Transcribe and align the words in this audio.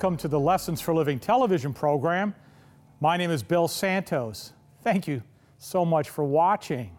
Welcome 0.00 0.16
to 0.16 0.28
the 0.28 0.40
Lessons 0.40 0.80
for 0.80 0.94
Living 0.94 1.18
television 1.18 1.74
program. 1.74 2.34
My 3.00 3.18
name 3.18 3.30
is 3.30 3.42
Bill 3.42 3.68
Santos. 3.68 4.54
Thank 4.82 5.06
you 5.06 5.22
so 5.58 5.84
much 5.84 6.08
for 6.08 6.24
watching. 6.24 6.96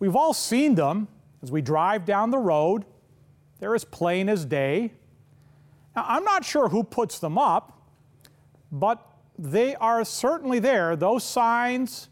We've 0.00 0.16
all 0.16 0.34
seen 0.34 0.74
them 0.74 1.06
as 1.40 1.52
we 1.52 1.62
drive 1.62 2.04
down 2.04 2.32
the 2.32 2.38
road. 2.38 2.84
They're 3.60 3.76
as 3.76 3.84
plain 3.84 4.28
as 4.28 4.44
day. 4.44 4.92
Now, 5.94 6.04
I'm 6.08 6.24
not 6.24 6.44
sure 6.44 6.68
who 6.68 6.82
puts 6.82 7.20
them 7.20 7.38
up, 7.38 7.86
but 8.72 9.00
they 9.38 9.76
are 9.76 10.04
certainly 10.04 10.58
there. 10.58 10.96
Those 10.96 11.22
signs, 11.22 12.08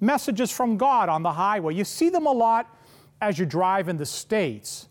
messages 0.00 0.50
from 0.50 0.76
God 0.76 1.08
on 1.08 1.22
the 1.22 1.34
highway. 1.34 1.76
You 1.76 1.84
see 1.84 2.08
them 2.08 2.26
a 2.26 2.32
lot 2.32 2.76
as 3.20 3.38
you 3.38 3.46
drive 3.46 3.88
in 3.88 3.96
the 3.96 4.06
States. 4.06 4.88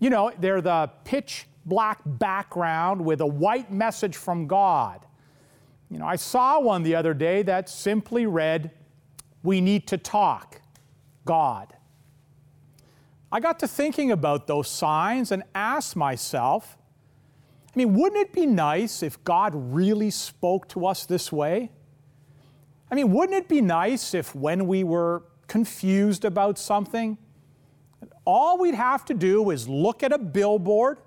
You 0.00 0.10
know, 0.10 0.32
they're 0.38 0.60
the 0.60 0.90
pitch 1.04 1.46
black 1.66 2.00
background 2.04 3.04
with 3.04 3.20
a 3.20 3.26
white 3.26 3.72
message 3.72 4.16
from 4.16 4.46
God. 4.46 5.04
You 5.90 5.98
know, 5.98 6.06
I 6.06 6.16
saw 6.16 6.60
one 6.60 6.82
the 6.82 6.94
other 6.94 7.14
day 7.14 7.42
that 7.42 7.68
simply 7.68 8.26
read, 8.26 8.70
We 9.42 9.60
need 9.60 9.86
to 9.88 9.98
talk, 9.98 10.60
God. 11.24 11.74
I 13.30 13.40
got 13.40 13.58
to 13.60 13.68
thinking 13.68 14.12
about 14.12 14.46
those 14.46 14.68
signs 14.68 15.32
and 15.32 15.42
asked 15.54 15.96
myself, 15.96 16.76
I 17.74 17.78
mean, 17.78 17.94
wouldn't 17.94 18.20
it 18.20 18.32
be 18.32 18.46
nice 18.46 19.02
if 19.02 19.22
God 19.24 19.52
really 19.54 20.10
spoke 20.10 20.68
to 20.68 20.86
us 20.86 21.06
this 21.06 21.32
way? 21.32 21.72
I 22.90 22.94
mean, 22.94 23.12
wouldn't 23.12 23.36
it 23.36 23.48
be 23.48 23.60
nice 23.60 24.14
if 24.14 24.34
when 24.36 24.68
we 24.68 24.84
were 24.84 25.24
confused 25.48 26.24
about 26.24 26.58
something, 26.58 27.18
all 28.24 28.58
we'd 28.58 28.74
have 28.74 29.04
to 29.06 29.14
do 29.14 29.50
is 29.50 29.68
look 29.68 30.02
at 30.02 30.12
a 30.12 30.18
billboard 30.18 30.98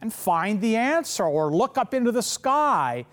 and 0.00 0.12
find 0.12 0.60
the 0.60 0.76
answer, 0.76 1.24
or 1.24 1.52
look 1.52 1.76
up 1.76 1.94
into 1.94 2.12
the 2.12 2.22
sky 2.22 3.06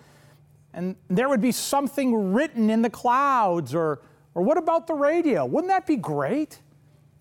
and 0.76 0.98
there 1.10 1.30
would 1.30 1.42
be 1.42 1.54
something 1.54 2.34
written 2.34 2.70
in 2.70 2.82
the 2.82 2.90
clouds, 2.90 3.74
or, 3.74 4.02
or 4.36 4.44
what 4.44 4.58
about 4.58 4.88
the 4.88 4.94
radio? 4.94 5.46
Wouldn't 5.46 5.70
that 5.70 5.88
be 5.88 5.96
great? 5.96 6.60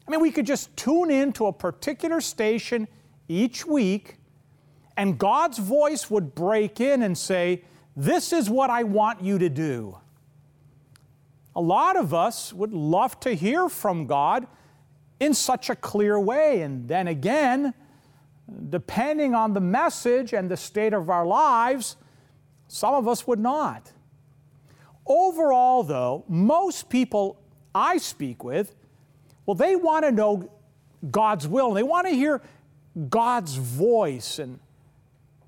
I 0.06 0.10
mean, 0.10 0.20
we 0.20 0.32
could 0.32 0.44
just 0.44 0.76
tune 0.76 1.08
in 1.08 1.32
to 1.34 1.46
a 1.46 1.52
particular 1.52 2.20
station 2.20 2.88
each 3.28 3.64
week, 3.64 4.16
and 4.96 5.16
God's 5.16 5.58
voice 5.58 6.10
would 6.10 6.34
break 6.34 6.80
in 6.80 7.02
and 7.02 7.16
say, 7.16 7.62
This 7.94 8.32
is 8.32 8.50
what 8.50 8.70
I 8.70 8.82
want 8.82 9.22
you 9.22 9.38
to 9.38 9.48
do. 9.48 9.98
A 11.54 11.60
lot 11.60 11.96
of 11.96 12.12
us 12.12 12.52
would 12.52 12.72
love 12.72 13.20
to 13.20 13.34
hear 13.34 13.68
from 13.68 14.08
God 14.08 14.48
in 15.20 15.32
such 15.32 15.70
a 15.70 15.76
clear 15.76 16.18
way. 16.18 16.62
And 16.62 16.88
then 16.88 17.06
again, 17.06 17.72
depending 18.68 19.34
on 19.34 19.52
the 19.52 19.60
message 19.60 20.32
and 20.32 20.50
the 20.50 20.56
state 20.56 20.92
of 20.92 21.08
our 21.08 21.26
lives, 21.26 21.96
some 22.68 22.94
of 22.94 23.08
us 23.08 23.26
would 23.26 23.40
not. 23.40 23.92
Overall, 25.06 25.82
though, 25.82 26.24
most 26.28 26.88
people 26.88 27.40
I 27.74 27.98
speak 27.98 28.44
with, 28.44 28.74
well, 29.46 29.54
they 29.54 29.76
want 29.76 30.04
to 30.04 30.12
know 30.12 30.50
God's 31.10 31.46
will. 31.46 31.68
And 31.68 31.76
they 31.76 31.82
want 31.82 32.06
to 32.06 32.14
hear 32.14 32.40
God's 33.08 33.56
voice 33.56 34.38
and 34.38 34.60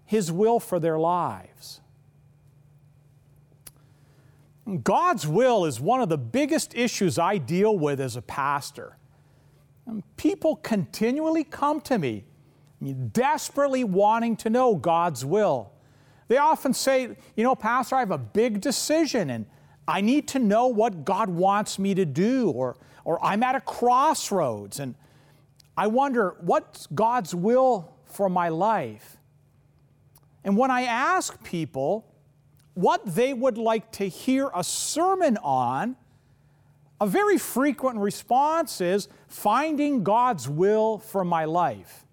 His 0.05 0.31
will 0.31 0.61
for 0.61 0.79
their 0.79 0.99
lives. 0.99 1.81
God's 4.83 5.27
will 5.27 5.65
is 5.65 5.81
one 5.81 6.01
of 6.01 6.09
the 6.09 6.19
biggest 6.19 6.75
issues 6.75 7.19
I 7.19 7.39
deal 7.39 7.79
with 7.79 8.01
as 8.01 8.17
a 8.17 8.23
pastor. 8.23 8.97
People 10.17 10.57
continually 10.57 11.45
come 11.45 11.81
to 11.83 11.99
me 11.99 12.25
desperately 13.13 13.85
wanting 13.85 14.37
to 14.37 14.51
know 14.51 14.77
God's 14.77 15.25
will. 15.25 15.73
They 16.29 16.39
often 16.39 16.75
say, 16.75 17.17
You 17.37 17.45
know, 17.45 17.55
Pastor, 17.55 17.97
I 17.97 18.01
have 18.01 18.11
a 18.11 18.19
big 18.19 18.61
decision 18.61 19.31
and 19.31 19.47
I 19.89 20.01
need 20.01 20.29
to 20.29 20.39
know 20.39 20.67
what 20.67 21.05
God 21.05 21.31
wants 21.31 21.79
me 21.79 21.95
to 21.95 22.05
do, 22.05 22.51
or, 22.51 22.77
or 23.05 23.25
I'm 23.25 23.43
at 23.43 23.55
a 23.55 23.61
crossroads 23.61 24.81
and 24.81 24.97
I 25.77 25.87
wonder 25.87 26.37
what's 26.41 26.87
God's 26.89 27.35
will 27.35 27.95
for 28.05 28.29
my 28.29 28.49
life. 28.49 29.17
And 30.43 30.57
when 30.57 30.71
I 30.71 30.83
ask 30.83 31.43
people 31.45 32.13
what 32.75 33.05
they 33.05 33.33
would 33.35 33.59
like 33.59 33.93
to 33.93 34.09
hear 34.09 34.51
a 34.55 34.65
sermon 34.65 35.37
on, 35.39 35.97
a 37.01 37.07
very 37.07 37.37
frequent 37.37 37.99
response 37.99 38.81
is 38.81 39.09
finding 39.29 40.03
God's 40.03 40.49
will 40.49 40.99
for 40.99 41.25
my 41.25 41.45
life. 41.45 42.06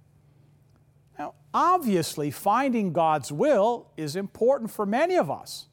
Obviously, 1.53 2.31
finding 2.31 2.93
God's 2.93 3.31
will 3.31 3.91
is 3.95 4.15
important 4.15 4.71
for 4.71 4.85
many 4.85 5.15
of 5.15 5.29
us. 5.29 5.67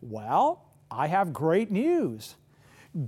Well, 0.00 0.64
I 0.90 1.08
have 1.08 1.32
great 1.32 1.70
news. 1.70 2.36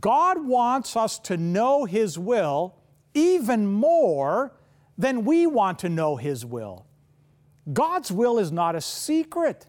God 0.01 0.45
wants 0.45 0.97
us 0.97 1.19
to 1.21 1.37
know 1.37 1.85
His 1.85 2.19
will 2.19 2.75
even 3.15 3.67
more 3.67 4.53
than 4.99 5.25
we 5.25 5.47
want 5.47 5.79
to 5.81 5.89
know 5.89 6.17
His 6.17 6.45
will. 6.45 6.87
God's 7.73 8.11
will 8.11 8.39
is 8.39 8.51
not 8.51 8.75
a 8.75 8.81
secret. 8.81 9.67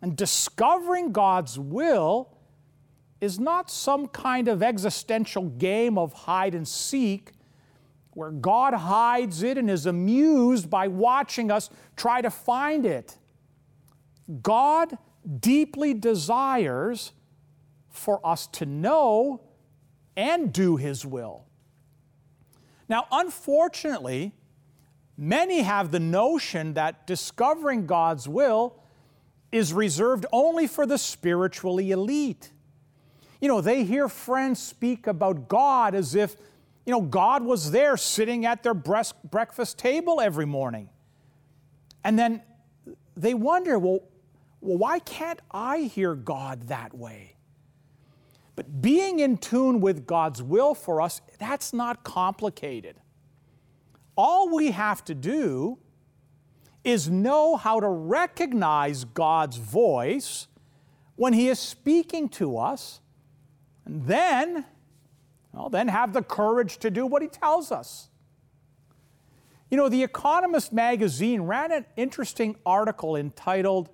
And 0.00 0.16
discovering 0.16 1.12
God's 1.12 1.58
will 1.58 2.36
is 3.20 3.38
not 3.38 3.70
some 3.70 4.06
kind 4.06 4.48
of 4.48 4.62
existential 4.62 5.44
game 5.44 5.98
of 5.98 6.12
hide 6.12 6.54
and 6.54 6.66
seek 6.66 7.32
where 8.18 8.32
God 8.32 8.74
hides 8.74 9.44
it 9.44 9.56
and 9.58 9.70
is 9.70 9.86
amused 9.86 10.68
by 10.68 10.88
watching 10.88 11.52
us 11.52 11.70
try 11.94 12.20
to 12.20 12.30
find 12.30 12.84
it. 12.84 13.16
God 14.42 14.98
deeply 15.38 15.94
desires 15.94 17.12
for 17.88 18.20
us 18.26 18.48
to 18.48 18.66
know 18.66 19.42
and 20.16 20.52
do 20.52 20.76
His 20.76 21.06
will. 21.06 21.44
Now, 22.88 23.06
unfortunately, 23.12 24.32
many 25.16 25.62
have 25.62 25.92
the 25.92 26.00
notion 26.00 26.74
that 26.74 27.06
discovering 27.06 27.86
God's 27.86 28.28
will 28.28 28.82
is 29.52 29.72
reserved 29.72 30.26
only 30.32 30.66
for 30.66 30.86
the 30.86 30.98
spiritually 30.98 31.92
elite. 31.92 32.50
You 33.40 33.46
know, 33.46 33.60
they 33.60 33.84
hear 33.84 34.08
friends 34.08 34.60
speak 34.60 35.06
about 35.06 35.46
God 35.48 35.94
as 35.94 36.16
if 36.16 36.36
you 36.88 36.92
know, 36.92 37.02
God 37.02 37.44
was 37.44 37.70
there 37.70 37.98
sitting 37.98 38.46
at 38.46 38.62
their 38.62 38.72
breakfast 38.72 39.76
table 39.76 40.22
every 40.22 40.46
morning. 40.46 40.88
And 42.02 42.18
then 42.18 42.40
they 43.14 43.34
wonder, 43.34 43.78
well, 43.78 44.04
well, 44.62 44.78
why 44.78 44.98
can't 45.00 45.38
I 45.50 45.80
hear 45.80 46.14
God 46.14 46.68
that 46.68 46.94
way? 46.96 47.36
But 48.56 48.80
being 48.80 49.20
in 49.20 49.36
tune 49.36 49.82
with 49.82 50.06
God's 50.06 50.42
will 50.42 50.74
for 50.74 51.02
us, 51.02 51.20
that's 51.38 51.74
not 51.74 52.04
complicated. 52.04 52.96
All 54.16 54.48
we 54.48 54.70
have 54.70 55.04
to 55.04 55.14
do 55.14 55.78
is 56.84 57.10
know 57.10 57.56
how 57.56 57.80
to 57.80 57.88
recognize 57.88 59.04
God's 59.04 59.58
voice 59.58 60.46
when 61.16 61.34
He 61.34 61.50
is 61.50 61.58
speaking 61.58 62.30
to 62.30 62.56
us, 62.56 63.02
and 63.84 64.06
then 64.06 64.64
well, 65.58 65.68
then 65.68 65.88
have 65.88 66.12
the 66.12 66.22
courage 66.22 66.78
to 66.78 66.90
do 66.90 67.04
what 67.04 67.20
he 67.20 67.26
tells 67.26 67.72
us. 67.72 68.08
You 69.70 69.76
know, 69.76 69.88
The 69.88 70.04
Economist 70.04 70.72
magazine 70.72 71.42
ran 71.42 71.72
an 71.72 71.84
interesting 71.96 72.56
article 72.64 73.16
entitled, 73.16 73.90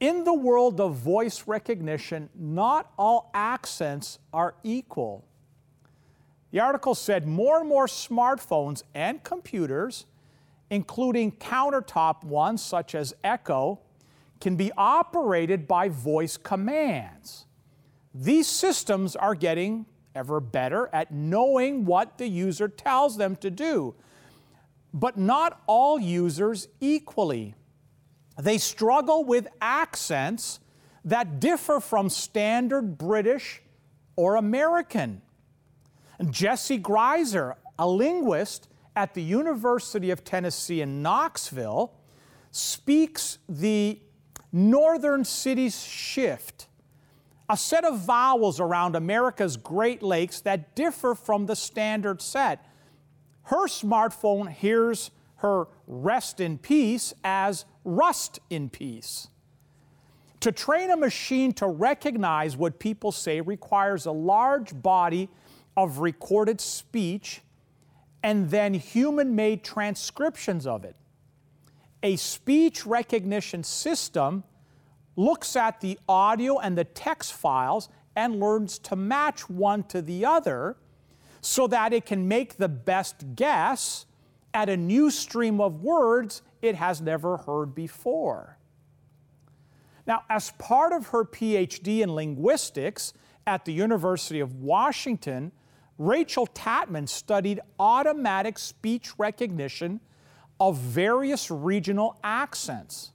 In 0.00 0.24
the 0.24 0.34
World 0.34 0.80
of 0.80 0.96
Voice 0.96 1.44
Recognition, 1.46 2.28
Not 2.34 2.92
All 2.98 3.30
Accents 3.32 4.18
Are 4.32 4.56
Equal. 4.64 5.24
The 6.50 6.58
article 6.58 6.94
said 6.96 7.26
more 7.26 7.60
and 7.60 7.68
more 7.68 7.86
smartphones 7.86 8.82
and 8.94 9.22
computers, 9.22 10.06
including 10.70 11.32
countertop 11.32 12.24
ones 12.24 12.62
such 12.62 12.96
as 12.96 13.14
Echo, 13.22 13.78
can 14.40 14.56
be 14.56 14.72
operated 14.76 15.68
by 15.68 15.88
voice 15.88 16.36
commands. 16.36 17.46
These 18.12 18.48
systems 18.48 19.14
are 19.16 19.34
getting 19.34 19.86
ever 20.14 20.40
better 20.40 20.88
at 20.92 21.12
knowing 21.12 21.84
what 21.84 22.18
the 22.18 22.28
user 22.28 22.68
tells 22.68 23.16
them 23.16 23.36
to 23.36 23.50
do. 23.50 23.94
But 24.92 25.18
not 25.18 25.62
all 25.66 25.98
users 25.98 26.68
equally. 26.80 27.54
They 28.40 28.58
struggle 28.58 29.24
with 29.24 29.48
accents 29.60 30.60
that 31.04 31.40
differ 31.40 31.80
from 31.80 32.08
standard 32.08 32.96
British 32.96 33.62
or 34.16 34.36
American. 34.36 35.22
And 36.18 36.32
Jessie 36.32 36.78
Grieser, 36.78 37.56
a 37.78 37.88
linguist 37.88 38.68
at 38.96 39.14
the 39.14 39.22
University 39.22 40.10
of 40.10 40.24
Tennessee 40.24 40.80
in 40.80 41.02
Knoxville, 41.02 41.92
speaks 42.52 43.38
the 43.48 44.00
northern 44.52 45.24
city's 45.24 45.82
shift 45.84 46.68
a 47.48 47.56
set 47.56 47.84
of 47.84 47.98
vowels 48.00 48.58
around 48.58 48.96
America's 48.96 49.56
Great 49.56 50.02
Lakes 50.02 50.40
that 50.40 50.74
differ 50.74 51.14
from 51.14 51.46
the 51.46 51.56
standard 51.56 52.22
set. 52.22 52.64
Her 53.44 53.66
smartphone 53.66 54.50
hears 54.50 55.10
her 55.36 55.68
rest 55.86 56.40
in 56.40 56.56
peace 56.56 57.12
as 57.22 57.66
rust 57.84 58.40
in 58.48 58.70
peace. 58.70 59.28
To 60.40 60.52
train 60.52 60.90
a 60.90 60.96
machine 60.96 61.52
to 61.54 61.66
recognize 61.66 62.56
what 62.56 62.78
people 62.78 63.12
say 63.12 63.40
requires 63.40 64.06
a 64.06 64.12
large 64.12 64.80
body 64.80 65.28
of 65.76 65.98
recorded 65.98 66.60
speech 66.60 67.42
and 68.22 68.50
then 68.50 68.72
human 68.72 69.34
made 69.36 69.62
transcriptions 69.62 70.66
of 70.66 70.84
it. 70.84 70.96
A 72.02 72.16
speech 72.16 72.86
recognition 72.86 73.62
system 73.64 74.44
looks 75.16 75.56
at 75.56 75.80
the 75.80 75.98
audio 76.08 76.58
and 76.58 76.76
the 76.76 76.84
text 76.84 77.32
files 77.32 77.88
and 78.16 78.40
learns 78.40 78.78
to 78.78 78.96
match 78.96 79.48
one 79.48 79.82
to 79.84 80.02
the 80.02 80.24
other 80.24 80.76
so 81.40 81.66
that 81.66 81.92
it 81.92 82.06
can 82.06 82.26
make 82.26 82.56
the 82.56 82.68
best 82.68 83.34
guess 83.34 84.06
at 84.52 84.68
a 84.68 84.76
new 84.76 85.10
stream 85.10 85.60
of 85.60 85.82
words 85.82 86.42
it 86.62 86.76
has 86.76 87.00
never 87.00 87.36
heard 87.38 87.74
before. 87.74 88.56
Now, 90.06 90.22
as 90.28 90.50
part 90.52 90.92
of 90.92 91.08
her 91.08 91.24
PhD 91.24 92.00
in 92.00 92.14
linguistics 92.14 93.12
at 93.46 93.64
the 93.64 93.72
University 93.72 94.40
of 94.40 94.60
Washington, 94.60 95.52
Rachel 95.98 96.46
Tatman 96.46 97.08
studied 97.08 97.60
automatic 97.78 98.58
speech 98.58 99.18
recognition 99.18 100.00
of 100.60 100.76
various 100.76 101.50
regional 101.50 102.18
accents. 102.22 103.12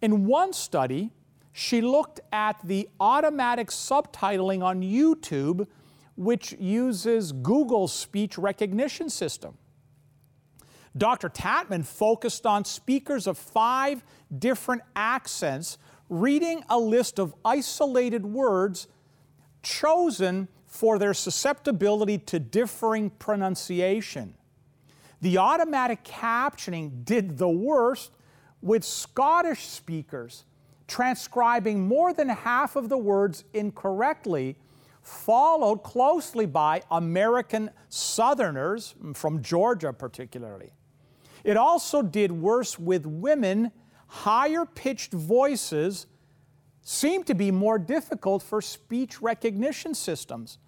In 0.00 0.26
one 0.26 0.52
study, 0.52 1.10
she 1.52 1.80
looked 1.80 2.20
at 2.32 2.56
the 2.64 2.88
automatic 3.00 3.68
subtitling 3.68 4.62
on 4.62 4.82
YouTube, 4.82 5.66
which 6.16 6.52
uses 6.58 7.32
Google's 7.32 7.92
speech 7.92 8.38
recognition 8.38 9.10
system. 9.10 9.56
Dr. 10.96 11.28
Tatman 11.28 11.84
focused 11.84 12.46
on 12.46 12.64
speakers 12.64 13.26
of 13.26 13.38
five 13.38 14.02
different 14.36 14.82
accents 14.96 15.78
reading 16.08 16.64
a 16.68 16.78
list 16.78 17.18
of 17.18 17.34
isolated 17.44 18.26
words 18.26 18.88
chosen 19.62 20.48
for 20.66 20.98
their 20.98 21.14
susceptibility 21.14 22.18
to 22.18 22.38
differing 22.38 23.10
pronunciation. 23.10 24.34
The 25.20 25.38
automatic 25.38 26.02
captioning 26.02 27.04
did 27.04 27.38
the 27.38 27.48
worst 27.48 28.12
with 28.62 28.84
Scottish 28.84 29.66
speakers 29.66 30.44
transcribing 30.86 31.86
more 31.86 32.12
than 32.12 32.28
half 32.28 32.74
of 32.76 32.88
the 32.88 32.98
words 32.98 33.44
incorrectly, 33.54 34.56
followed 35.02 35.82
closely 35.84 36.46
by 36.46 36.82
American 36.90 37.70
Southerners, 37.88 38.94
mm, 39.02 39.16
from 39.16 39.40
Georgia 39.42 39.92
particularly. 39.92 40.72
It 41.44 41.56
also 41.56 42.02
did 42.02 42.32
worse 42.32 42.78
with 42.78 43.06
women, 43.06 43.72
higher 44.08 44.66
pitched 44.66 45.12
voices 45.12 46.06
seem 46.82 47.22
to 47.24 47.34
be 47.34 47.50
more 47.50 47.78
difficult 47.78 48.42
for 48.42 48.60
speech 48.60 49.22
recognition 49.22 49.94
systems. 49.94 50.58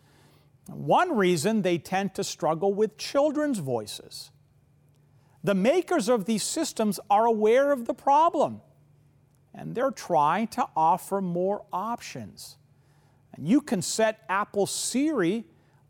One 0.68 1.16
reason 1.16 1.62
they 1.62 1.78
tend 1.78 2.14
to 2.14 2.24
struggle 2.24 2.72
with 2.72 2.96
children's 2.96 3.58
voices. 3.58 4.30
The 5.44 5.54
makers 5.54 6.08
of 6.08 6.24
these 6.24 6.42
systems 6.42 7.00
are 7.10 7.26
aware 7.26 7.72
of 7.72 7.86
the 7.86 7.94
problem 7.94 8.60
and 9.54 9.74
they're 9.74 9.90
trying 9.90 10.48
to 10.48 10.66
offer 10.76 11.20
more 11.20 11.64
options. 11.72 12.56
And 13.34 13.46
you 13.46 13.60
can 13.60 13.82
set 13.82 14.22
Apple 14.28 14.66
Siri 14.66 15.44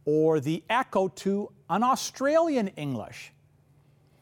or 0.04 0.40
the 0.40 0.64
Echo 0.69 1.08
to 1.08 1.52
an 1.70 1.82
Australian 1.82 2.69
English, 2.69 3.32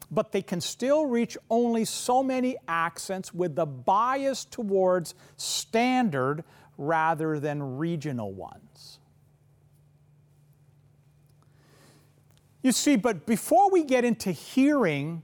but 0.09 0.31
they 0.31 0.41
can 0.41 0.61
still 0.61 1.05
reach 1.05 1.37
only 1.49 1.85
so 1.85 2.21
many 2.21 2.55
accents 2.67 3.33
with 3.33 3.55
the 3.55 3.65
bias 3.65 4.45
towards 4.45 5.15
standard 5.37 6.43
rather 6.77 7.39
than 7.39 7.77
regional 7.77 8.31
ones. 8.31 8.99
You 12.63 12.71
see, 12.71 12.95
but 12.95 13.25
before 13.25 13.71
we 13.71 13.83
get 13.83 14.05
into 14.05 14.31
hearing 14.31 15.23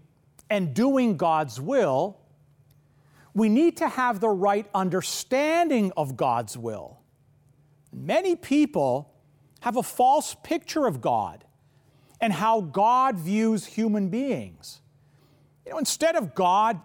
and 0.50 0.74
doing 0.74 1.18
God's 1.18 1.62
will, 1.62 2.18
we 3.34 3.50
need 3.50 3.78
to 3.78 3.88
have 3.88 4.19
the 4.19 4.30
right 4.30 4.68
understanding 4.74 5.92
of 5.95 6.18
God's 6.18 6.57
will. 6.57 7.00
Many 7.94 8.36
people 8.36 9.13
have 9.60 9.78
a 9.78 9.84
false 9.84 10.36
picture 10.44 10.88
of 10.88 11.01
God 11.01 11.44
and 12.19 12.34
how 12.34 12.62
God 12.62 13.16
views 13.16 13.66
human 13.66 14.10
beings. 14.10 14.81
You 15.66 15.74
know, 15.74 15.78
instead 15.78 16.16
of 16.16 16.34
God 16.34 16.81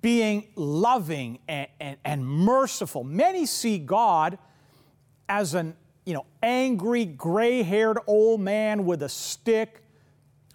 being 0.00 0.48
loving 0.54 1.40
and, 1.48 1.66
and, 1.80 1.96
and 2.04 2.24
merciful, 2.24 3.02
many 3.02 3.46
see 3.46 3.78
God 3.78 4.38
as 5.28 5.54
an 5.54 5.74
you 6.08 6.14
know, 6.14 6.24
angry, 6.42 7.04
gray 7.04 7.62
haired 7.62 7.98
old 8.06 8.40
man 8.40 8.86
with 8.86 9.02
a 9.02 9.10
stick, 9.10 9.82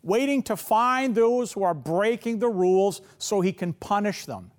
waiting 0.02 0.42
to 0.42 0.58
find 0.58 1.14
those 1.14 1.54
who 1.54 1.62
are 1.62 1.76
breaking 1.76 2.40
the 2.40 2.50
rules 2.50 3.04
so 3.20 3.40
he 3.40 3.54
can 3.54 3.72
punish 3.72 4.26
them. 4.26 4.50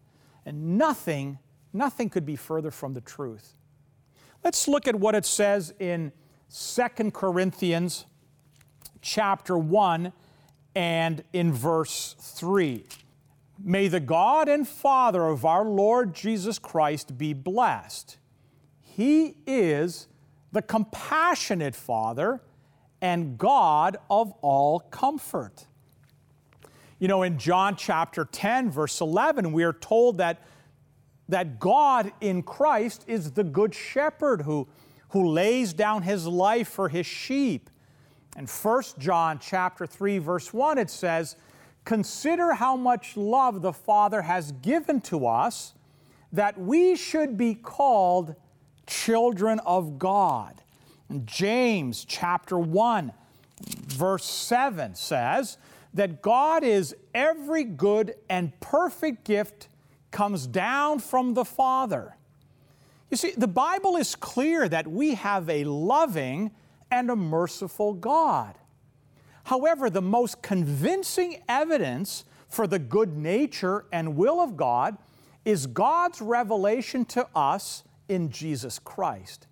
And 0.47 0.79
nothing, 0.79 1.41
nothing 1.73 2.11
could 2.11 2.25
be 2.25 2.37
further 2.37 2.71
from 2.71 2.95
the 2.95 3.01
truth. 3.01 3.55
Let's 4.45 4.69
look 4.69 4.87
at 4.87 4.95
what 4.95 5.17
it 5.17 5.27
says 5.27 5.75
in 5.81 6.13
2 6.55 7.11
Corinthians 7.11 8.07
chapter 9.01 9.59
1 9.59 10.13
and 10.77 11.25
in 11.33 11.53
verse 11.53 12.15
3. 12.21 12.85
May 13.59 13.89
the 13.89 13.99
God 13.99 14.49
and 14.49 14.67
Father 14.67 15.27
of 15.27 15.45
our 15.45 15.65
Lord 15.65 16.15
Jesus 16.15 16.61
Christ 16.61 17.19
be 17.19 17.33
blessed. 17.33 18.17
He 18.81 19.39
is 19.45 20.07
the 20.55 20.63
compassionate 20.63 21.75
Father 21.75 22.41
and 23.03 23.37
God 23.37 23.97
of 24.09 24.33
all 24.41 24.79
comfort. 24.79 25.67
You 27.01 27.09
know, 27.09 27.25
in 27.25 27.39
John 27.39 27.75
chapter 27.75 28.25
10, 28.25 28.71
verse 28.71 29.01
11, 29.01 29.53
we 29.53 29.65
are 29.65 29.73
told 29.73 30.19
that, 30.19 30.45
that 31.29 31.59
God 31.59 32.13
in 32.21 32.45
Christ 32.45 33.05
is 33.09 33.33
the 33.33 33.43
good 33.43 33.75
shepherd 33.75 34.43
who, 34.43 34.69
who 35.09 35.29
lays 35.29 35.73
down 35.73 36.03
his 36.03 36.25
life 36.25 36.69
for 36.69 36.89
his 36.89 37.05
sheep. 37.05 37.69
In 38.39 38.47
1 38.47 38.83
John 38.97 39.41
chapter 39.41 39.87
3, 39.87 40.19
verse 40.19 40.55
1, 40.55 40.79
it 40.79 40.89
says, 40.89 41.35
Consider 41.85 42.55
how 42.55 42.77
much 42.77 43.17
love 43.17 43.61
the 43.61 43.73
Father 43.73 44.23
has 44.23 44.53
given 44.53 45.01
to 45.01 45.27
us 45.27 45.75
that 46.33 46.57
we 46.61 46.95
should 46.95 47.37
be 47.37 47.55
called 47.57 48.37
children 48.87 49.61
of 49.61 49.99
God. 49.99 50.61
James 51.25 52.05
chapter 52.05 52.59
1, 52.59 53.13
verse 53.87 54.25
7 54.25 54.95
says, 54.95 55.59
that 55.93 56.23
God 56.23 56.65
is 56.65 56.95
every 57.15 57.65
good 57.65 58.15
and 58.29 58.59
perfect 58.61 59.25
gift 59.25 59.69
comes 60.11 60.47
down 60.47 60.99
from 60.99 61.35
the 61.35 61.45
Father. 61.45 62.17
You 63.11 63.17
see, 63.17 63.33
the 63.37 63.47
Bible 63.47 63.97
is 63.97 64.17
clear 64.17 64.69
that 64.69 64.89
we 64.89 65.15
have 65.15 65.49
a 65.49 65.65
loving 65.65 66.51
and 66.91 67.11
a 67.11 67.17
merciful 67.17 67.93
God. 67.93 68.55
However, 69.45 69.89
the 69.91 70.03
most 70.03 70.43
convincing 70.43 71.43
evidence 71.49 72.25
for 72.49 72.67
the 72.67 72.79
good 72.79 73.17
nature 73.17 73.85
and 73.93 74.17
will 74.17 74.41
of 74.41 74.57
God 74.57 74.97
is 75.45 75.67
God's 75.67 76.21
revelation 76.21 77.05
to 77.07 77.29
us 77.37 77.85
in 78.09 78.31
Jesus 78.31 78.79
Christ. 78.79 79.47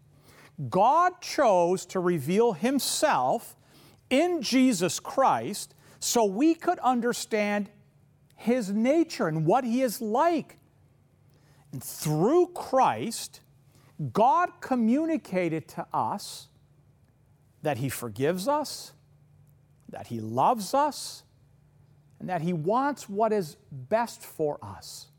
God 0.69 1.21
chose 1.21 1.87
to 1.87 2.01
reveal 2.01 2.53
Himself 2.53 3.57
in 4.11 4.43
Jesus 4.43 5.01
Christ 5.01 5.75
so 6.01 6.25
we 6.25 6.55
could 6.55 6.79
understand 6.81 7.71
His 8.37 8.71
nature 8.71 9.29
and 9.29 9.47
what 9.47 9.65
He 9.65 9.83
is 9.83 10.01
like. 10.01 10.59
And 11.73 11.83
through 11.83 12.49
Christ, 12.49 13.41
God 14.13 14.51
communicated 14.61 15.69
to 15.69 15.87
us 15.93 16.49
that 17.63 17.79
He 17.79 17.89
forgives 17.89 18.49
us, 18.49 18.93
that 19.89 20.09
He 20.09 20.21
loves 20.21 20.75
us, 20.75 21.23
and 22.21 22.29
that 22.29 22.43
He 22.43 22.53
wants 22.53 23.09
what 23.09 23.33
is 23.33 23.57
best 23.71 24.23
for 24.23 24.59
us. 24.63 25.12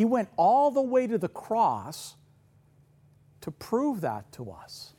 He 0.00 0.06
went 0.06 0.30
all 0.38 0.70
the 0.70 0.80
way 0.80 1.06
to 1.06 1.18
the 1.18 1.28
cross 1.28 2.16
to 3.42 3.50
prove 3.50 4.00
that 4.00 4.32
to 4.32 4.50
us. 4.50 4.94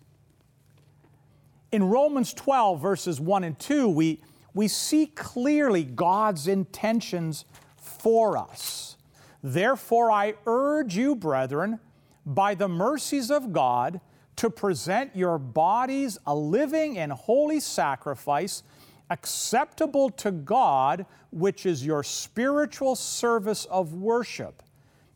In 1.72 1.86
Romans 1.86 2.36
12, 2.36 2.80
verses 2.80 3.20
1 3.20 3.44
and 3.44 3.58
2, 3.58 3.90
we, 3.90 4.22
we 4.54 4.68
see 4.68 5.08
clearly 5.08 5.86
God's 5.86 6.48
intentions 6.48 7.46
for 7.78 8.38
us. 8.38 8.96
Therefore, 9.42 10.12
I 10.12 10.36
urge 10.46 10.96
you, 10.96 11.16
brethren, 11.16 11.80
by 12.24 12.54
the 12.54 12.68
mercies 12.68 13.32
of 13.32 13.52
God, 13.52 14.02
to 14.36 14.52
present 14.52 15.16
your 15.16 15.40
bodies 15.40 16.20
a 16.28 16.36
living 16.36 17.00
and 17.00 17.12
holy 17.12 17.60
sacrifice 17.60 18.62
acceptable 19.10 20.12
to 20.12 20.30
God, 20.30 21.08
which 21.32 21.66
is 21.66 21.84
your 21.84 22.04
spiritual 22.04 22.96
service 22.96 23.66
of 23.66 23.96
worship. 23.96 24.62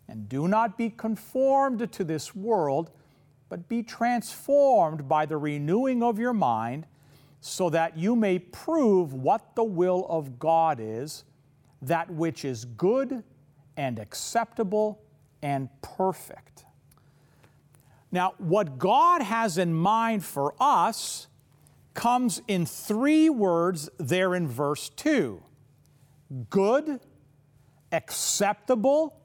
And 0.07 0.29
do 0.29 0.47
not 0.47 0.77
be 0.77 0.89
conformed 0.89 1.91
to 1.91 2.03
this 2.03 2.35
world, 2.35 2.91
but 3.49 3.67
be 3.67 3.83
transformed 3.83 5.07
by 5.07 5.25
the 5.25 5.37
renewing 5.37 6.03
of 6.03 6.19
your 6.19 6.33
mind, 6.33 6.85
so 7.41 7.69
that 7.69 7.97
you 7.97 8.15
may 8.15 8.39
prove 8.39 9.13
what 9.13 9.55
the 9.55 9.63
will 9.63 10.05
of 10.09 10.39
God 10.39 10.79
is, 10.81 11.23
that 11.81 12.09
which 12.09 12.43
is 12.43 12.65
good 12.65 13.23
and 13.77 13.99
acceptable 13.99 15.01
and 15.41 15.69
perfect. 15.81 16.65
Now, 18.11 18.33
what 18.37 18.79
God 18.79 19.21
has 19.21 19.57
in 19.57 19.73
mind 19.73 20.23
for 20.23 20.55
us 20.59 21.27
comes 21.93 22.41
in 22.47 22.65
three 22.65 23.29
words 23.29 23.89
there 23.97 24.35
in 24.35 24.47
verse 24.47 24.89
2 24.89 25.41
good, 26.49 26.99
acceptable, 27.91 29.15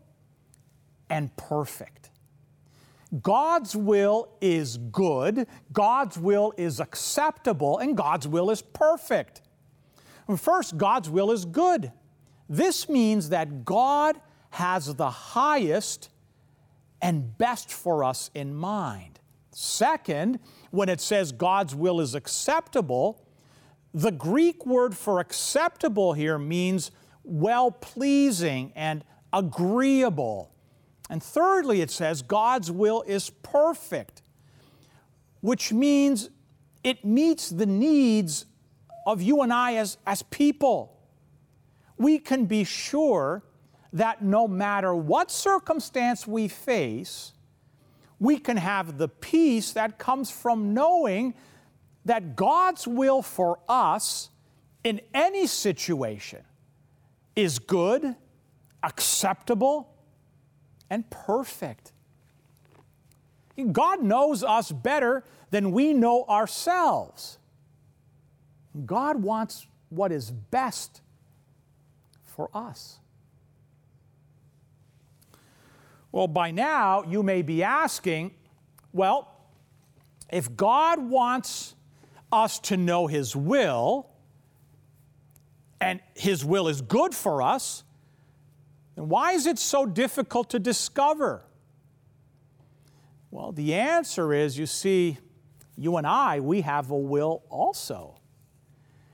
and 1.10 1.36
perfect. 1.36 2.10
God's 3.22 3.74
will 3.74 4.28
is 4.40 4.76
good, 4.76 5.46
God's 5.72 6.16
will 6.16 6.52
is 6.56 6.78
acceptable, 6.78 7.78
and 7.78 7.96
God's 7.96 8.28
will 8.28 8.50
is 8.50 8.62
perfect. 8.62 9.42
First, 10.36 10.76
God's 10.76 11.10
will 11.10 11.32
is 11.32 11.44
good. 11.44 11.90
This 12.48 12.88
means 12.88 13.30
that 13.30 13.64
God 13.64 14.20
has 14.50 14.94
the 14.94 15.10
highest 15.10 16.10
and 17.02 17.36
best 17.36 17.72
for 17.72 18.04
us 18.04 18.30
in 18.34 18.54
mind. 18.54 19.18
Second, 19.50 20.38
when 20.70 20.88
it 20.88 21.00
says 21.00 21.32
God's 21.32 21.74
will 21.74 22.00
is 22.00 22.14
acceptable, 22.14 23.26
the 23.92 24.12
Greek 24.12 24.64
word 24.66 24.96
for 24.96 25.18
acceptable 25.18 26.12
here 26.12 26.38
means 26.38 26.92
well 27.24 27.70
pleasing 27.70 28.72
and 28.76 29.04
agreeable. 29.32 30.52
And 31.10 31.20
thirdly, 31.20 31.80
it 31.80 31.90
says 31.90 32.22
God's 32.22 32.70
will 32.70 33.02
is 33.02 33.30
perfect, 33.30 34.22
which 35.40 35.72
means 35.72 36.30
it 36.84 37.04
meets 37.04 37.50
the 37.50 37.66
needs 37.66 38.46
of 39.04 39.20
you 39.20 39.42
and 39.42 39.52
I 39.52 39.74
as, 39.74 39.98
as 40.06 40.22
people. 40.22 40.96
We 41.98 42.20
can 42.20 42.46
be 42.46 42.62
sure 42.62 43.42
that 43.92 44.22
no 44.22 44.46
matter 44.46 44.94
what 44.94 45.32
circumstance 45.32 46.28
we 46.28 46.46
face, 46.46 47.32
we 48.20 48.38
can 48.38 48.56
have 48.56 48.96
the 48.96 49.08
peace 49.08 49.72
that 49.72 49.98
comes 49.98 50.30
from 50.30 50.74
knowing 50.74 51.34
that 52.04 52.36
God's 52.36 52.86
will 52.86 53.20
for 53.20 53.58
us 53.68 54.30
in 54.84 55.00
any 55.12 55.48
situation 55.48 56.44
is 57.34 57.58
good, 57.58 58.14
acceptable, 58.84 59.89
and 60.90 61.08
perfect. 61.08 61.92
God 63.72 64.02
knows 64.02 64.42
us 64.42 64.72
better 64.72 65.24
than 65.50 65.72
we 65.72 65.94
know 65.94 66.24
ourselves. 66.24 67.38
God 68.86 69.22
wants 69.22 69.66
what 69.88 70.12
is 70.12 70.30
best 70.30 71.00
for 72.24 72.50
us. 72.54 72.98
Well, 76.12 76.28
by 76.28 76.50
now 76.50 77.04
you 77.04 77.22
may 77.22 77.42
be 77.42 77.62
asking, 77.62 78.32
well, 78.92 79.28
if 80.30 80.56
God 80.56 80.98
wants 81.00 81.74
us 82.32 82.58
to 82.60 82.76
know 82.76 83.06
His 83.06 83.34
will, 83.36 84.08
and 85.80 86.00
His 86.14 86.44
will 86.44 86.68
is 86.68 86.80
good 86.80 87.14
for 87.14 87.42
us, 87.42 87.84
then 89.00 89.08
why 89.08 89.32
is 89.32 89.46
it 89.46 89.58
so 89.58 89.86
difficult 89.86 90.50
to 90.50 90.58
discover? 90.58 91.42
Well, 93.30 93.50
the 93.50 93.72
answer 93.72 94.34
is 94.34 94.58
you 94.58 94.66
see, 94.66 95.16
you 95.74 95.96
and 95.96 96.06
I, 96.06 96.40
we 96.40 96.60
have 96.60 96.90
a 96.90 96.98
will 96.98 97.42
also. 97.48 98.20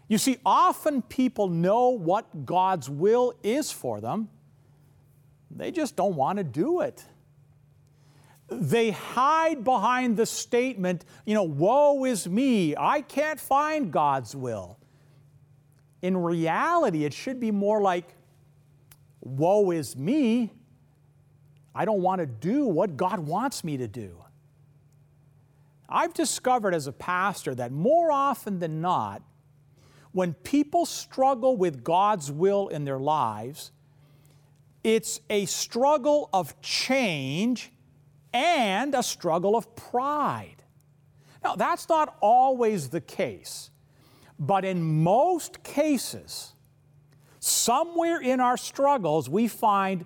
You 0.09 0.19
see, 0.19 0.39
often 0.45 1.03
people 1.03 1.47
know 1.47 1.91
what 1.91 2.45
God's 2.45 2.91
will 2.91 3.33
is 3.45 3.71
for 3.71 4.01
them, 4.01 4.29
they 5.53 5.71
just 5.71 5.95
don't 5.95 6.17
want 6.17 6.39
to 6.39 6.45
do 6.45 6.81
it. 6.81 7.05
They 8.49 8.91
hide 8.91 9.63
behind 9.63 10.17
the 10.17 10.27
statement, 10.27 11.05
you 11.25 11.35
know, 11.35 11.45
woe 11.45 12.05
is 12.07 12.29
me, 12.29 12.75
I 12.77 13.03
can't 13.03 13.39
find 13.39 13.93
God's 13.93 14.35
will. 14.35 14.81
In 16.03 16.17
reality, 16.17 17.05
it 17.05 17.13
should 17.13 17.39
be 17.39 17.53
more 17.53 17.81
like, 17.81 18.16
woe 19.27 19.71
is 19.71 19.97
me, 19.97 20.53
I 21.75 21.85
don't 21.85 22.01
want 22.01 22.21
to 22.21 22.27
do 22.27 22.67
what 22.67 22.97
God 22.97 23.21
wants 23.21 23.63
me 23.63 23.77
to 23.77 23.89
do. 23.89 24.25
I've 25.89 26.15
discovered 26.15 26.75
as 26.75 26.87
a 26.87 26.93
pastor 26.93 27.55
that 27.55 27.71
more 27.71 28.11
often 28.11 28.59
than 28.59 28.81
not, 28.81 29.23
when 30.13 30.33
people 30.33 30.87
struggle 30.87 31.57
with 31.57 31.85
God's 31.85 32.33
will 32.33 32.69
in 32.69 32.85
their 32.85 32.99
lives, 32.99 33.73
it's 34.83 35.21
a 35.29 35.45
struggle 35.45 36.31
of 36.33 36.61
change 36.63 37.71
and 38.33 38.95
a 38.95 39.03
struggle 39.03 39.57
of 39.57 39.77
pride. 39.77 40.63
Now, 41.45 41.55
that's 41.55 41.89
not 41.89 42.17
always 42.21 42.89
the 42.89 43.01
case, 43.01 43.71
but 44.39 44.65
in 44.65 44.83
most 44.83 45.63
cases, 45.63 46.55
somewhere 47.47 48.21
in 48.21 48.41
our 48.41 48.57
struggles, 48.57 49.29
we 49.29 49.49
find 49.49 50.05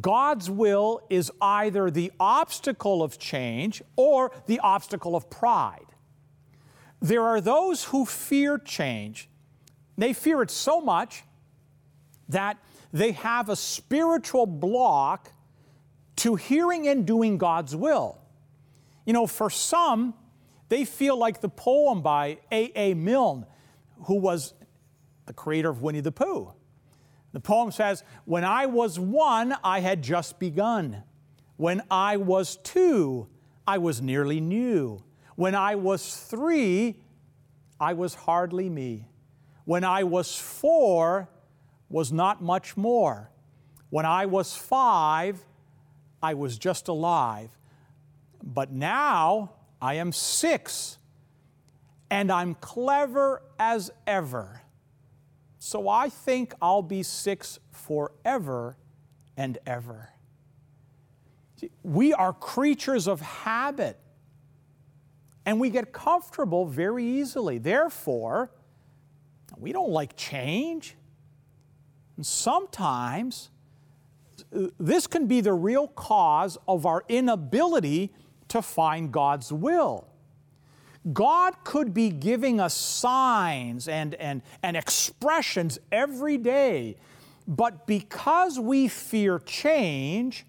God's 0.00 0.48
will 0.48 1.00
is 1.10 1.32
either 1.40 1.90
the 1.90 2.12
obstacle 2.20 3.02
of 3.02 3.18
change 3.18 3.82
or 3.96 4.30
the 4.46 4.60
obstacle 4.60 5.16
of 5.16 5.28
pride. 5.30 5.86
There 7.00 7.22
are 7.22 7.40
those 7.40 7.84
who 7.84 8.04
fear 8.04 8.58
change. 8.58 9.28
They 9.96 10.12
fear 10.12 10.42
it 10.42 10.50
so 10.50 10.80
much 10.80 11.24
that 12.28 12.58
they 12.92 13.12
have 13.12 13.48
a 13.48 13.56
spiritual 13.56 14.46
block 14.46 15.32
to 16.16 16.36
hearing 16.36 16.86
and 16.86 17.06
doing 17.06 17.38
God's 17.38 17.74
will. 17.74 18.18
You 19.06 19.12
know, 19.12 19.26
for 19.26 19.50
some, 19.50 20.14
they 20.68 20.84
feel 20.84 21.16
like 21.16 21.40
the 21.40 21.48
poem 21.48 22.02
by 22.02 22.38
A. 22.52 22.70
A. 22.76 22.94
Milne, 22.94 23.46
who 24.04 24.14
was 24.14 24.54
the 25.26 25.32
creator 25.32 25.70
of 25.70 25.82
Winnie 25.82 26.00
the 26.00 26.12
Pooh. 26.12 26.52
The 27.32 27.40
poem 27.40 27.70
says, 27.70 28.02
When 28.24 28.44
I 28.44 28.66
was 28.66 28.98
one, 28.98 29.56
I 29.62 29.80
had 29.80 30.02
just 30.02 30.38
begun. 30.38 31.02
When 31.56 31.82
I 31.90 32.16
was 32.16 32.56
two, 32.56 33.28
I 33.66 33.78
was 33.78 34.00
nearly 34.00 34.40
new. 34.40 35.02
When 35.36 35.54
I 35.54 35.74
was 35.76 36.16
three, 36.16 36.96
I 37.78 37.92
was 37.92 38.14
hardly 38.14 38.68
me. 38.68 39.08
When 39.64 39.84
I 39.84 40.04
was 40.04 40.36
four, 40.36 41.28
was 41.88 42.12
not 42.12 42.42
much 42.42 42.76
more. 42.76 43.30
When 43.90 44.06
I 44.06 44.26
was 44.26 44.56
five, 44.56 45.44
I 46.22 46.34
was 46.34 46.56
just 46.56 46.88
alive. 46.88 47.50
But 48.42 48.72
now 48.72 49.52
I 49.82 49.94
am 49.94 50.12
six, 50.12 50.98
and 52.10 52.30
I'm 52.30 52.54
clever 52.54 53.42
as 53.58 53.90
ever. 54.06 54.62
So 55.62 55.90
I 55.90 56.08
think 56.08 56.54
I'll 56.62 56.82
be 56.82 57.02
six 57.02 57.58
forever 57.70 58.78
and 59.36 59.58
ever. 59.66 60.08
We 61.82 62.14
are 62.14 62.32
creatures 62.32 63.06
of 63.06 63.20
habit, 63.20 63.98
and 65.44 65.60
we 65.60 65.68
get 65.68 65.92
comfortable 65.92 66.64
very 66.64 67.04
easily. 67.04 67.58
Therefore, 67.58 68.50
we 69.58 69.72
don't 69.72 69.90
like 69.90 70.16
change. 70.16 70.96
And 72.16 72.24
sometimes 72.24 73.50
this 74.50 75.06
can 75.06 75.26
be 75.26 75.42
the 75.42 75.52
real 75.52 75.88
cause 75.88 76.56
of 76.66 76.86
our 76.86 77.04
inability 77.06 78.14
to 78.48 78.62
find 78.62 79.12
God's 79.12 79.52
will. 79.52 80.09
God 81.12 81.54
could 81.64 81.94
be 81.94 82.10
giving 82.10 82.60
us 82.60 82.74
signs 82.74 83.88
and, 83.88 84.14
and, 84.16 84.42
and 84.62 84.76
expressions 84.76 85.78
every 85.90 86.36
day, 86.36 86.96
but 87.48 87.86
because 87.86 88.60
we 88.60 88.86
fear 88.86 89.38
change, 89.38 90.44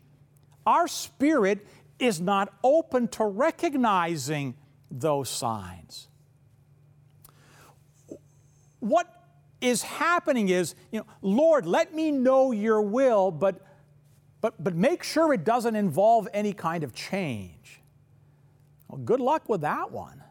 our 0.66 0.88
spirit 0.88 1.66
is 2.00 2.20
not 2.20 2.54
open 2.64 3.08
to 3.10 3.24
recognizing 3.24 4.56
those 4.90 5.30
signs. 5.30 6.10
What 8.80 9.08
is 9.62 9.84
happening 9.84 10.50
is, 10.50 10.76
you 10.92 11.00
know, 11.00 11.06
Lord, 11.22 11.66
let 11.66 11.94
me 11.94 12.12
know 12.12 12.52
your 12.52 12.82
will, 12.82 13.32
but, 13.32 13.66
but, 14.42 14.62
but 14.62 14.76
make 14.76 15.04
sure 15.04 15.34
it 15.34 15.46
doesn't 15.46 15.76
involve 15.76 16.28
any 16.34 16.52
kind 16.52 16.84
of 16.84 16.94
change. 16.94 17.80
Well, 18.90 19.00
good 19.00 19.22
luck 19.22 19.48
with 19.48 19.62
that 19.62 19.92
one. 19.92 20.22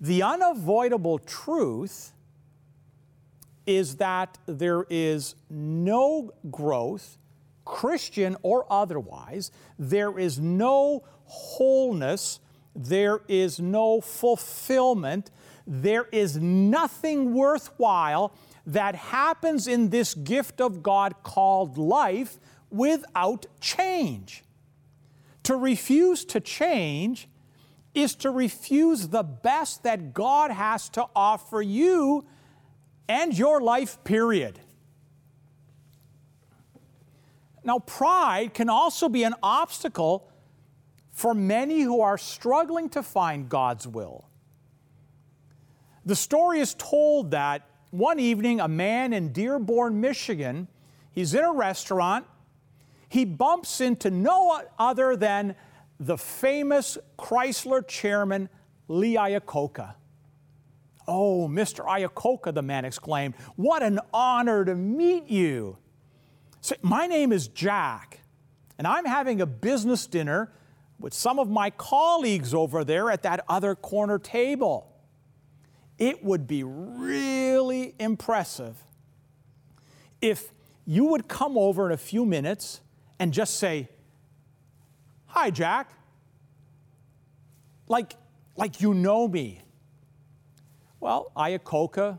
The 0.00 0.22
unavoidable 0.22 1.18
truth 1.18 2.12
is 3.66 3.96
that 3.96 4.38
there 4.46 4.86
is 4.88 5.34
no 5.50 6.32
growth, 6.50 7.18
Christian 7.64 8.36
or 8.42 8.64
otherwise, 8.72 9.50
there 9.78 10.18
is 10.18 10.38
no 10.38 11.04
wholeness, 11.24 12.40
there 12.74 13.20
is 13.28 13.60
no 13.60 14.00
fulfillment, 14.00 15.30
there 15.66 16.06
is 16.12 16.38
nothing 16.38 17.34
worthwhile 17.34 18.32
that 18.66 18.94
happens 18.94 19.66
in 19.66 19.90
this 19.90 20.14
gift 20.14 20.60
of 20.60 20.82
God 20.82 21.22
called 21.22 21.76
life 21.76 22.38
without 22.70 23.46
change. 23.60 24.44
To 25.42 25.56
refuse 25.56 26.24
to 26.26 26.40
change 26.40 27.28
is 27.94 28.14
to 28.16 28.30
refuse 28.30 29.08
the 29.08 29.22
best 29.22 29.82
that 29.82 30.12
God 30.12 30.50
has 30.50 30.88
to 30.90 31.06
offer 31.14 31.62
you 31.62 32.26
and 33.08 33.36
your 33.36 33.60
life, 33.60 34.02
period. 34.04 34.60
Now, 37.64 37.78
pride 37.80 38.54
can 38.54 38.68
also 38.68 39.08
be 39.08 39.24
an 39.24 39.34
obstacle 39.42 40.30
for 41.10 41.34
many 41.34 41.80
who 41.80 42.00
are 42.00 42.16
struggling 42.16 42.88
to 42.90 43.02
find 43.02 43.48
God's 43.48 43.86
will. 43.86 44.28
The 46.04 46.16
story 46.16 46.60
is 46.60 46.74
told 46.74 47.32
that 47.32 47.68
one 47.90 48.20
evening, 48.20 48.60
a 48.60 48.68
man 48.68 49.12
in 49.12 49.32
Dearborn, 49.32 50.00
Michigan, 50.00 50.68
he's 51.12 51.34
in 51.34 51.44
a 51.44 51.52
restaurant, 51.52 52.26
he 53.08 53.24
bumps 53.24 53.80
into 53.80 54.10
no 54.10 54.62
other 54.78 55.16
than 55.16 55.56
the 56.00 56.16
famous 56.16 56.98
Chrysler 57.18 57.86
chairman, 57.86 58.48
Lee 58.86 59.14
Iacocca. 59.14 59.94
Oh, 61.06 61.48
Mr. 61.48 61.84
Iacocca, 61.86 62.52
the 62.52 62.62
man 62.62 62.84
exclaimed, 62.84 63.34
what 63.56 63.82
an 63.82 63.98
honor 64.12 64.64
to 64.64 64.74
meet 64.74 65.28
you. 65.28 65.78
So, 66.60 66.76
my 66.82 67.06
name 67.06 67.32
is 67.32 67.48
Jack, 67.48 68.20
and 68.76 68.86
I'm 68.86 69.04
having 69.04 69.40
a 69.40 69.46
business 69.46 70.06
dinner 70.06 70.52
with 71.00 71.14
some 71.14 71.38
of 71.38 71.48
my 71.48 71.70
colleagues 71.70 72.52
over 72.52 72.84
there 72.84 73.10
at 73.10 73.22
that 73.22 73.44
other 73.48 73.74
corner 73.74 74.18
table. 74.18 74.92
It 75.98 76.22
would 76.22 76.46
be 76.46 76.62
really 76.64 77.94
impressive 77.98 78.76
if 80.20 80.52
you 80.84 81.06
would 81.06 81.28
come 81.28 81.56
over 81.56 81.86
in 81.86 81.92
a 81.92 81.96
few 81.96 82.24
minutes 82.24 82.80
and 83.18 83.32
just 83.32 83.58
say, 83.58 83.88
Hi, 85.40 85.50
Jack. 85.50 85.92
Like, 87.86 88.14
like 88.56 88.80
you 88.80 88.92
know 88.92 89.28
me. 89.28 89.62
Well, 90.98 91.30
Iacocca 91.36 92.18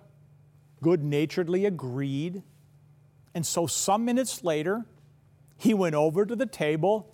good 0.81 1.03
naturedly 1.03 1.65
agreed. 1.65 2.43
And 3.35 3.45
so, 3.45 3.67
some 3.67 4.05
minutes 4.05 4.41
later, 4.45 4.85
he 5.57 5.73
went 5.73 5.95
over 5.95 6.25
to 6.25 6.33
the 6.33 6.45
table 6.45 7.13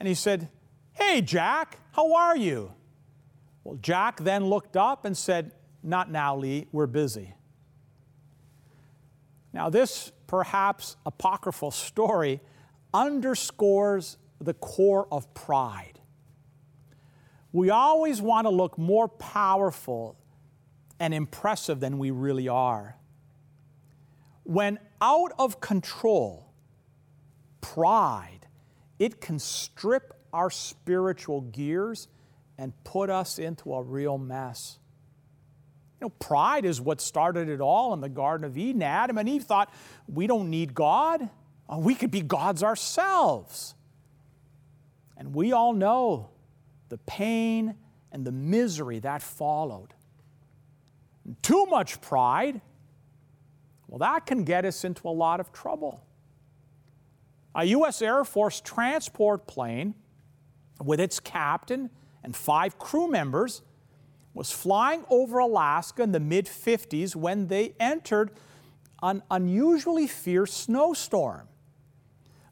and 0.00 0.08
he 0.08 0.14
said, 0.16 0.48
Hey, 0.92 1.20
Jack, 1.20 1.78
how 1.92 2.16
are 2.16 2.36
you? 2.36 2.72
Well, 3.62 3.78
Jack 3.80 4.18
then 4.18 4.46
looked 4.46 4.76
up 4.76 5.04
and 5.04 5.16
said, 5.16 5.52
Not 5.84 6.10
now, 6.10 6.34
Lee, 6.34 6.66
we're 6.72 6.88
busy. 6.88 7.32
Now, 9.52 9.70
this 9.70 10.10
perhaps 10.26 10.96
apocryphal 11.06 11.70
story 11.70 12.40
underscores 12.92 14.18
the 14.42 14.54
core 14.54 15.06
of 15.10 15.32
pride. 15.34 16.00
We 17.52 17.70
always 17.70 18.20
want 18.20 18.46
to 18.46 18.50
look 18.50 18.78
more 18.78 19.08
powerful 19.08 20.16
and 20.98 21.12
impressive 21.12 21.80
than 21.80 21.98
we 21.98 22.10
really 22.10 22.48
are. 22.48 22.96
When 24.44 24.78
out 25.00 25.32
of 25.38 25.60
control, 25.60 26.52
pride, 27.60 28.46
it 28.98 29.20
can 29.20 29.38
strip 29.38 30.14
our 30.32 30.50
spiritual 30.50 31.42
gears 31.42 32.08
and 32.56 32.72
put 32.84 33.10
us 33.10 33.38
into 33.38 33.74
a 33.74 33.82
real 33.82 34.18
mess. 34.18 34.78
You 36.00 36.06
know, 36.06 36.10
pride 36.10 36.64
is 36.64 36.80
what 36.80 37.00
started 37.00 37.48
it 37.48 37.60
all 37.60 37.92
in 37.94 38.00
the 38.00 38.08
Garden 38.08 38.44
of 38.44 38.56
Eden. 38.56 38.82
Adam 38.82 39.18
and 39.18 39.28
Eve 39.28 39.44
thought, 39.44 39.72
we 40.08 40.26
don't 40.26 40.50
need 40.50 40.74
God. 40.74 41.28
Uh, 41.68 41.78
we 41.78 41.94
could 41.94 42.10
be 42.10 42.22
gods 42.22 42.62
ourselves. 42.62 43.74
And 45.22 45.36
we 45.36 45.52
all 45.52 45.72
know 45.72 46.30
the 46.88 46.98
pain 46.98 47.76
and 48.10 48.24
the 48.24 48.32
misery 48.32 48.98
that 48.98 49.22
followed. 49.22 49.94
Too 51.42 51.64
much 51.66 52.00
pride, 52.00 52.60
well, 53.86 54.00
that 54.00 54.26
can 54.26 54.42
get 54.42 54.64
us 54.64 54.82
into 54.82 55.06
a 55.06 55.10
lot 55.14 55.38
of 55.38 55.52
trouble. 55.52 56.04
A 57.54 57.62
U.S. 57.66 58.02
Air 58.02 58.24
Force 58.24 58.60
transport 58.60 59.46
plane 59.46 59.94
with 60.82 60.98
its 60.98 61.20
captain 61.20 61.90
and 62.24 62.34
five 62.34 62.76
crew 62.80 63.06
members 63.08 63.62
was 64.34 64.50
flying 64.50 65.04
over 65.08 65.38
Alaska 65.38 66.02
in 66.02 66.10
the 66.10 66.18
mid 66.18 66.46
50s 66.46 67.14
when 67.14 67.46
they 67.46 67.74
entered 67.78 68.32
an 69.04 69.22
unusually 69.30 70.08
fierce 70.08 70.52
snowstorm. 70.52 71.46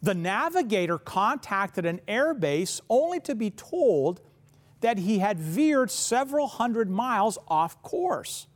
The 0.02 0.14
navigator 0.14 0.98
contacted 0.98 1.84
an 1.84 2.00
airbase 2.08 2.80
only 2.88 3.20
to 3.20 3.34
be 3.34 3.50
told 3.50 4.20
that 4.80 4.98
he 4.98 5.18
had 5.18 5.38
veered 5.38 5.90
several 5.90 6.46
hundred 6.46 6.90
miles 6.90 7.38
off 7.48 7.82
course 7.82 8.46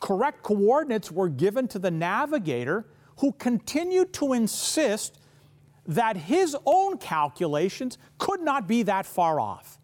correct 0.00 0.42
coordinates 0.42 1.10
were 1.10 1.28
given 1.28 1.68
to 1.68 1.78
the 1.78 1.90
navigator, 1.90 2.86
who 3.18 3.32
continued 3.32 4.12
to 4.12 4.32
insist 4.32 5.18
that 5.86 6.16
his 6.16 6.56
own 6.66 6.98
calculations 6.98 7.96
could 8.18 8.40
not 8.40 8.66
be 8.66 8.82
that 8.82 9.06
far 9.06 9.40
off. 9.40 9.78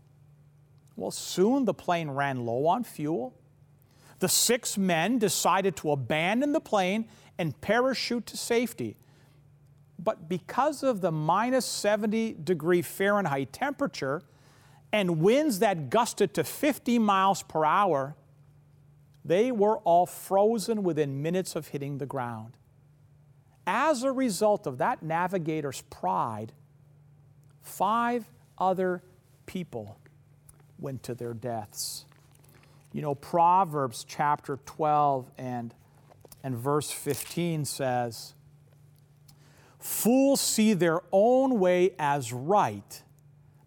Well, 0.97 1.11
soon 1.11 1.65
the 1.65 1.75
plane 1.75 2.11
ran 2.11 2.45
low 2.45 2.67
on 2.67 2.85
fuel. 2.85 3.35
The 4.19 4.29
six 4.29 4.77
men 4.77 5.19
decided 5.19 5.77
to 5.77 5.93
abandon 5.93 6.53
the 6.53 6.61
plane 6.61 7.09
and 7.39 7.59
parachute 7.61 8.27
to 8.27 8.37
safety. 8.37 8.97
But 10.03 10.29
because 10.29 10.83
of 10.83 11.01
the 11.01 11.13
minus 11.13 11.65
70 11.67 12.35
degree 12.45 12.83
Fahrenheit 12.83 13.53
temperature 13.53 14.23
and 14.93 15.21
winds 15.21 15.61
that 15.61 15.91
gusted 15.91 16.35
to 16.35 16.45
50 16.45 16.99
miles 16.99 17.43
per 17.43 17.65
hour, 17.65 18.17
they 19.25 19.53
were 19.53 19.79
all 19.79 20.07
frozen 20.07 20.83
within 20.83 21.23
minutes 21.23 21.55
of 21.55 21.69
hitting 21.69 21.99
the 21.99 22.07
ground. 22.07 22.57
As 23.67 24.03
a 24.03 24.11
result 24.11 24.67
of 24.67 24.79
that 24.79 25.03
navigator's 25.03 25.83
pride, 25.83 26.53
five 27.63 28.29
other 28.59 29.03
people 29.47 29.99
went 30.79 31.05
to 31.05 31.15
their 31.15 31.33
deaths. 31.33 32.05
You 32.93 33.03
know, 33.03 33.15
Proverbs 33.15 34.05
chapter 34.07 34.59
12 34.67 35.31
and, 35.39 35.73
and 36.43 36.57
verse 36.57 36.91
15 36.91 37.65
says, 37.65 38.35
Fools 39.83 40.41
see 40.41 40.75
their 40.75 41.01
own 41.11 41.59
way 41.59 41.97
as 41.99 42.33
right, 42.33 43.03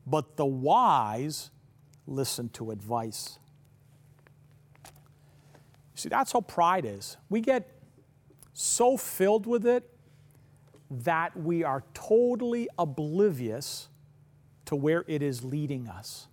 but 0.08 0.38
the 0.38 0.45
wise 0.45 1.51
listen 2.08 2.47
to 2.49 2.71
advice. 2.71 3.38
See, 5.93 6.08
that's 6.08 6.32
how 6.32 6.39
pride 6.39 6.86
is. 6.86 7.17
We 7.30 7.41
get 7.41 7.69
so 8.54 8.95
filled 8.95 9.45
with 9.45 9.65
it 9.65 9.93
that 10.89 11.36
we 11.36 11.65
are 11.65 11.84
totally 11.93 12.69
oblivious 12.80 13.89
to 14.67 14.78
where 14.78 15.04
it 15.10 15.21
is 15.21 15.43
leading 15.43 15.89
us. 15.89 16.30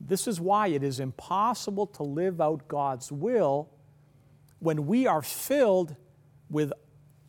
This 0.00 0.26
is 0.26 0.40
why 0.40 0.68
it 0.68 0.82
is 0.82 1.00
impossible 1.00 1.86
to 1.88 2.02
live 2.02 2.40
out 2.40 2.66
God's 2.66 3.12
will 3.12 3.68
when 4.58 4.86
we 4.86 5.06
are 5.06 5.20
filled 5.20 5.96
with 6.48 6.72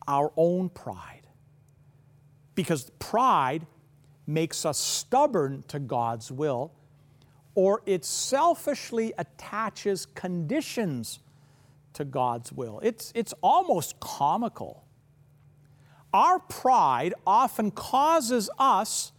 our 0.06 0.32
own 0.36 0.68
pride. 0.68 1.26
Because 2.54 2.90
pride 2.98 3.66
makes 4.26 4.64
us 4.64 4.78
stubborn 4.78 5.64
to 5.68 5.78
God's 5.78 6.32
will 6.32 6.72
or 7.54 7.82
it 7.86 8.04
selfishly 8.04 9.12
attaches 9.18 10.06
conditions 10.14 11.20
to 11.94 12.04
God's 12.04 12.52
will. 12.52 12.78
It's, 12.82 13.12
it's 13.14 13.32
almost 13.42 13.98
comical. 13.98 14.84
Our 16.12 16.38
pride 16.38 17.14
often 17.26 17.70
causes 17.70 18.50
us 18.58 19.12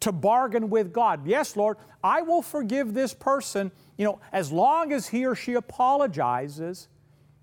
to 0.00 0.12
bargain 0.12 0.70
with 0.70 0.92
God. 0.92 1.26
Yes, 1.26 1.56
Lord, 1.56 1.76
I 2.02 2.22
will 2.22 2.42
forgive 2.42 2.94
this 2.94 3.14
person, 3.14 3.70
you 3.96 4.04
know, 4.04 4.20
as 4.32 4.50
long 4.50 4.92
as 4.92 5.08
he 5.08 5.24
or 5.24 5.34
she 5.34 5.54
apologizes. 5.54 6.88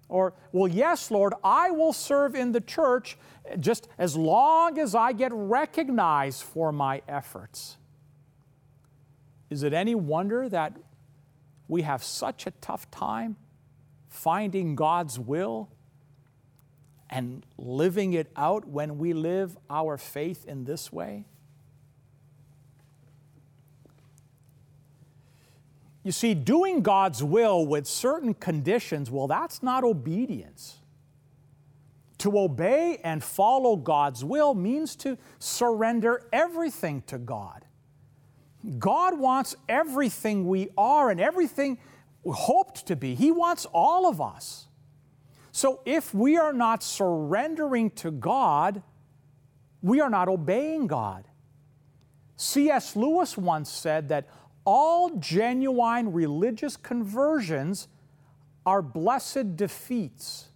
Or, 0.08 0.34
well, 0.52 0.68
yes, 0.68 1.10
Lord, 1.10 1.34
I 1.44 1.72
will 1.72 1.94
serve 1.94 2.36
in 2.36 2.52
the 2.52 2.62
church 2.62 3.18
just 3.60 3.88
as 3.98 4.16
long 4.16 4.78
as 4.80 4.94
I 4.94 5.14
get 5.14 5.32
recognized 5.34 6.44
for 6.44 6.72
my 6.72 7.02
efforts. 7.08 7.78
Is 9.50 9.64
it 9.64 9.74
any 9.74 9.96
wonder 9.96 10.50
that 10.50 10.78
we 11.68 11.82
have 11.84 12.04
such 12.04 12.46
a 12.46 12.52
tough 12.62 12.90
time 12.92 13.36
finding 14.10 14.76
God's 14.76 15.20
will 15.20 15.70
and 17.10 17.46
living 17.58 18.14
it 18.14 18.32
out 18.36 18.68
when 18.68 18.98
we 18.98 19.14
live 19.14 19.58
our 19.70 19.98
faith 19.98 20.46
in 20.46 20.66
this 20.66 20.92
way? 20.92 21.26
You 26.06 26.12
see, 26.12 26.36
doing 26.36 26.84
God's 26.84 27.24
will 27.24 27.66
with 27.66 27.88
certain 27.88 28.36
conditions, 28.36 29.10
well, 29.10 29.26
that's 29.26 29.64
not 29.64 29.84
obedience. 29.84 30.78
To 32.20 32.38
obey 32.38 33.00
and 33.04 33.24
follow 33.24 33.76
God's 33.76 34.24
will 34.24 34.54
means 34.54 34.96
to 34.98 35.18
surrender 35.40 36.22
everything 36.32 37.02
to 37.08 37.18
God. 37.18 37.66
God 38.78 39.18
wants 39.18 39.56
everything 39.68 40.48
we 40.48 40.70
are 40.78 41.10
and 41.10 41.20
everything 41.20 41.80
we 42.24 42.36
hoped 42.36 42.86
to 42.86 42.96
be. 42.96 43.16
He 43.16 43.32
wants 43.32 43.66
all 43.74 44.08
of 44.08 44.22
us. 44.22 44.68
So 45.52 45.82
if 45.86 46.14
we 46.14 46.38
are 46.38 46.54
not 46.54 46.84
surrendering 46.84 47.90
to 47.92 48.12
God, 48.12 48.84
we 49.82 50.02
are 50.02 50.10
not 50.12 50.28
obeying 50.28 50.86
God. 50.86 51.28
C.S. 52.38 52.96
Lewis 52.96 53.36
once 53.38 53.72
said 53.72 54.10
that 54.10 54.28
all 54.66 55.12
genuine 55.18 56.12
religious 56.12 56.76
conversions 56.76 57.88
are 58.66 58.82
blessed 58.82 59.56
defeats. 59.56 60.50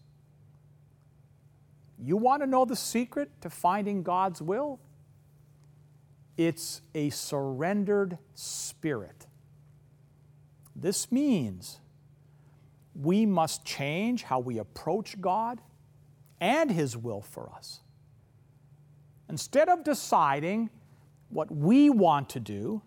You 2.01 2.17
want 2.17 2.41
to 2.41 2.47
know 2.47 2.65
the 2.65 2.75
secret 2.75 3.29
to 3.41 3.49
finding 3.49 4.03
God's 4.03 4.41
will? 4.41 4.79
It's 6.37 6.81
a 6.95 7.09
surrendered 7.09 8.17
spirit. 8.33 9.27
This 10.75 11.11
means 11.11 11.79
we 12.95 13.25
must 13.25 13.65
change 13.65 14.23
how 14.23 14.39
we 14.39 14.57
approach 14.57 15.19
God 15.19 15.61
and 16.39 16.71
His 16.71 16.95
will 16.97 17.21
for 17.21 17.51
us. 17.53 17.81
Instead 19.29 19.69
of 19.69 19.83
deciding 19.83 20.69
what 21.29 21.51
we 21.51 21.89
want 21.89 22.29
to 22.29 22.39
do 22.39 22.81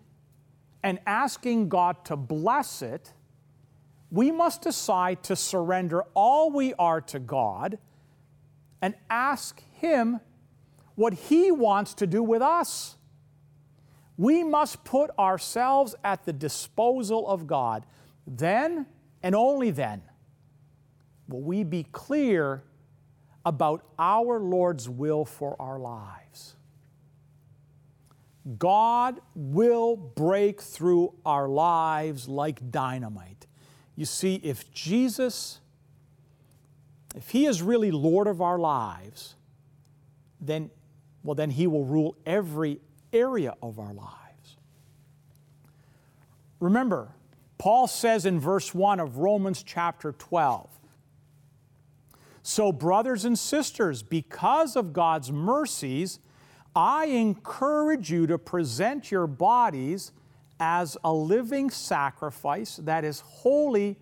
and 0.83 0.99
asking 1.07 1.69
God 1.69 2.03
to 2.05 2.15
bless 2.15 2.81
it, 2.81 3.13
we 4.11 4.31
must 4.31 4.61
decide 4.61 5.23
to 5.23 5.35
surrender 5.35 6.03
all 6.13 6.51
we 6.51 6.73
are 6.75 7.01
to 7.01 7.19
God 7.19 7.79
and 8.81 8.93
ask 9.09 9.63
Him 9.71 10.19
what 10.95 11.13
He 11.13 11.51
wants 11.51 11.93
to 11.95 12.07
do 12.07 12.21
with 12.21 12.41
us. 12.41 12.97
We 14.17 14.43
must 14.43 14.83
put 14.83 15.09
ourselves 15.17 15.95
at 16.03 16.25
the 16.25 16.33
disposal 16.33 17.27
of 17.27 17.47
God. 17.47 17.85
Then, 18.27 18.85
and 19.23 19.33
only 19.33 19.71
then, 19.71 20.03
will 21.27 21.41
we 21.41 21.63
be 21.63 21.83
clear 21.91 22.63
about 23.45 23.83
our 23.99 24.39
Lord's 24.39 24.87
will 24.87 25.25
for 25.25 25.55
our 25.59 25.79
lives. 25.79 26.55
God 28.57 29.21
will 29.35 29.95
break 29.95 30.61
through 30.61 31.13
our 31.25 31.47
lives 31.47 32.27
like 32.27 32.71
dynamite. 32.71 33.47
You 33.95 34.05
see, 34.05 34.35
if 34.43 34.71
Jesus, 34.71 35.59
if 37.15 37.29
He 37.29 37.45
is 37.45 37.61
really 37.61 37.91
Lord 37.91 38.27
of 38.27 38.41
our 38.41 38.59
lives, 38.59 39.35
then, 40.41 40.71
well, 41.23 41.35
then 41.35 41.51
He 41.51 41.67
will 41.67 41.85
rule 41.85 42.17
every 42.25 42.79
area 43.13 43.55
of 43.61 43.79
our 43.79 43.93
lives. 43.93 44.57
Remember, 46.59 47.09
Paul 47.57 47.87
says 47.87 48.25
in 48.25 48.39
verse 48.39 48.73
1 48.73 48.99
of 48.99 49.17
Romans 49.19 49.63
chapter 49.63 50.11
12 50.11 50.69
So, 52.41 52.73
brothers 52.73 53.23
and 53.23 53.39
sisters, 53.39 54.03
because 54.03 54.75
of 54.75 54.91
God's 54.91 55.31
mercies, 55.31 56.19
I 56.75 57.05
encourage 57.05 58.11
you 58.11 58.27
to 58.27 58.37
present 58.37 59.11
your 59.11 59.27
bodies 59.27 60.11
as 60.59 60.97
a 61.03 61.13
living 61.13 61.69
sacrifice 61.69 62.77
that 62.77 63.03
is 63.03 63.19
holy 63.19 63.97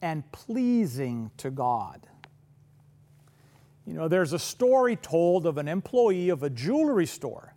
and 0.00 0.30
pleasing 0.32 1.30
to 1.38 1.50
God. 1.50 2.06
You 3.86 3.94
know, 3.94 4.08
there's 4.08 4.32
a 4.32 4.38
story 4.38 4.96
told 4.96 5.46
of 5.46 5.58
an 5.58 5.68
employee 5.68 6.28
of 6.28 6.42
a 6.42 6.50
jewelry 6.50 7.06
store 7.06 7.54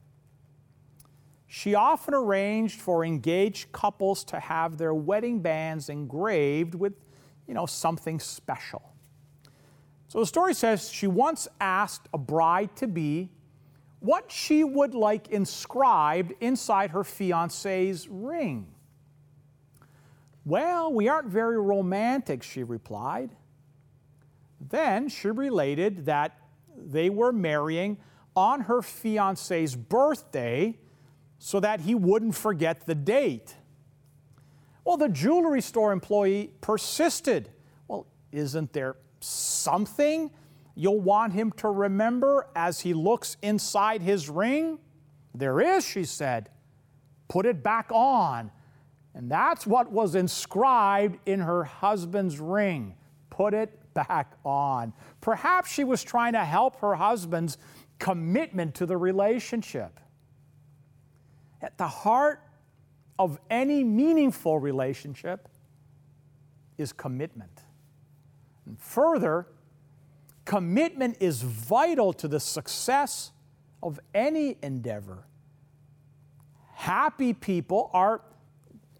she 1.53 1.75
often 1.75 2.13
arranged 2.13 2.79
for 2.79 3.03
engaged 3.03 3.73
couples 3.73 4.23
to 4.23 4.39
have 4.39 4.77
their 4.77 4.93
wedding 4.93 5.41
bands 5.41 5.89
engraved 5.89 6.75
with, 6.75 6.93
you 7.45 7.53
know, 7.53 7.65
something 7.65 8.21
special. 8.21 8.81
So 10.07 10.21
the 10.21 10.25
story 10.25 10.53
says 10.53 10.89
she 10.89 11.07
once 11.07 11.49
asked 11.59 12.07
a 12.13 12.17
bride 12.17 12.73
to 12.77 12.87
be 12.87 13.31
what 14.01 14.31
she 14.31 14.63
would 14.63 14.95
like 14.95 15.29
inscribed 15.29 16.33
inside 16.41 16.89
her 16.89 17.03
fiance's 17.03 18.09
ring. 18.09 18.67
Well, 20.43 20.91
we 20.91 21.07
aren't 21.07 21.27
very 21.27 21.59
romantic, 21.59 22.41
she 22.41 22.63
replied. 22.63 23.29
Then 24.59 25.07
she 25.07 25.29
related 25.29 26.07
that 26.07 26.35
they 26.75 27.11
were 27.11 27.31
marrying 27.31 27.97
on 28.35 28.61
her 28.61 28.81
fiance's 28.81 29.75
birthday 29.75 30.79
so 31.37 31.59
that 31.59 31.81
he 31.81 31.93
wouldn't 31.93 32.35
forget 32.35 32.87
the 32.87 32.95
date. 32.95 33.55
Well, 34.83 34.97
the 34.97 35.09
jewelry 35.09 35.61
store 35.61 35.91
employee 35.91 36.53
persisted. 36.59 37.51
Well, 37.87 38.07
isn't 38.31 38.73
there 38.73 38.95
something 39.19 40.31
you'll 40.75 41.01
want 41.01 41.33
him 41.33 41.51
to 41.57 41.69
remember 41.69 42.47
as 42.55 42.81
he 42.81 42.93
looks 42.93 43.37
inside 43.41 44.01
his 44.01 44.29
ring? 44.29 44.79
There 45.33 45.59
is, 45.61 45.85
she 45.85 46.03
said. 46.03 46.49
Put 47.27 47.45
it 47.45 47.63
back 47.63 47.89
on. 47.91 48.51
And 49.13 49.29
that's 49.29 49.67
what 49.67 49.91
was 49.91 50.15
inscribed 50.15 51.19
in 51.25 51.41
her 51.41 51.63
husband's 51.63 52.39
ring. 52.39 52.95
Put 53.29 53.53
it 53.53 53.77
back 53.93 54.33
on. 54.45 54.93
Perhaps 55.19 55.71
she 55.71 55.83
was 55.83 56.03
trying 56.03 56.33
to 56.33 56.45
help 56.45 56.77
her 56.77 56.95
husband's 56.95 57.57
commitment 57.99 58.75
to 58.75 58.85
the 58.85 58.97
relationship. 58.97 59.99
At 61.61 61.77
the 61.77 61.87
heart 61.87 62.41
of 63.19 63.39
any 63.49 63.83
meaningful 63.83 64.59
relationship 64.59 65.47
is 66.77 66.91
commitment. 66.91 67.61
And 68.65 68.79
further, 68.79 69.47
commitment 70.45 71.17
is 71.19 71.41
vital 71.41 72.13
to 72.13 72.27
the 72.27 72.39
success 72.39 73.31
of 73.81 73.99
any 74.13 74.57
endeavor. 74.61 75.25
Happy 76.73 77.33
people 77.33 77.89
are 77.93 78.21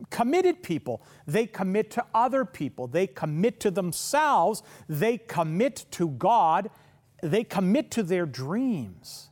committed 0.10 0.64
people. 0.64 1.02
They 1.28 1.46
commit 1.46 1.92
to 1.92 2.06
other 2.14 2.46
people, 2.46 2.88
they 2.88 3.08
commit 3.08 3.60
to 3.62 3.72
themselves, 3.72 4.64
they 4.88 5.18
commit 5.18 5.86
to 5.92 6.10
God, 6.10 6.70
they 7.22 7.44
commit 7.44 7.92
to 7.92 8.04
their 8.04 8.26
dreams. 8.26 9.30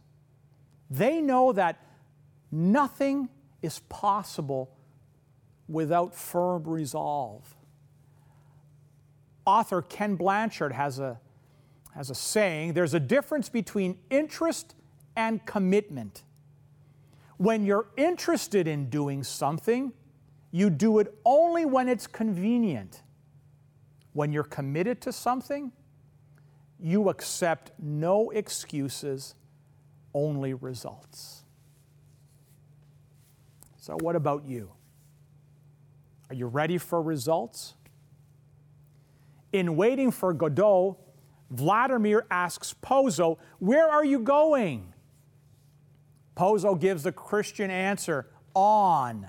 They 0.90 1.22
know 1.22 1.52
that 1.54 1.80
Nothing 2.52 3.30
is 3.62 3.80
possible 3.90 4.76
without 5.68 6.16
firm 6.16 6.64
resolve. 6.64 7.56
Author 9.46 9.82
Ken 9.82 10.16
Blanchard 10.16 10.74
has 10.74 11.00
a, 11.00 11.20
has 12.00 12.10
a 12.10 12.16
saying 12.16 12.72
there's 12.72 12.94
a 12.94 13.00
difference 13.00 13.50
between 13.50 13.98
interest 14.10 14.74
and 15.18 15.46
commitment. 15.46 16.24
When 17.36 17.66
you're 17.66 17.88
interested 17.98 18.70
in 18.70 18.90
doing 18.90 19.22
something, 19.22 19.92
you 20.50 20.70
do 20.70 21.00
it 21.00 21.14
only 21.26 21.66
when 21.66 21.90
it's 21.90 22.08
convenient. 22.08 23.04
When 24.14 24.32
you're 24.32 24.46
committed 24.46 25.02
to 25.02 25.12
something, 25.12 25.74
you 26.80 27.10
accept 27.10 27.74
no 27.78 28.30
excuses, 28.30 29.36
only 30.14 30.54
results. 30.54 31.44
So, 33.76 33.98
what 34.00 34.16
about 34.16 34.46
you? 34.46 34.72
Are 36.30 36.36
you 36.36 36.48
ready 36.48 36.78
for 36.78 37.02
results? 37.02 37.74
In 39.52 39.76
waiting 39.76 40.12
for 40.12 40.32
Godot, 40.32 40.98
Vladimir 41.50 42.26
asks 42.30 42.76
Pozzo, 42.82 43.38
Where 43.60 43.88
are 43.88 44.06
you 44.06 44.20
going? 44.20 44.94
Pozzo 46.36 46.80
gives 46.80 47.04
the 47.04 47.12
Christian 47.12 47.72
answer, 47.72 48.28
On. 48.54 49.28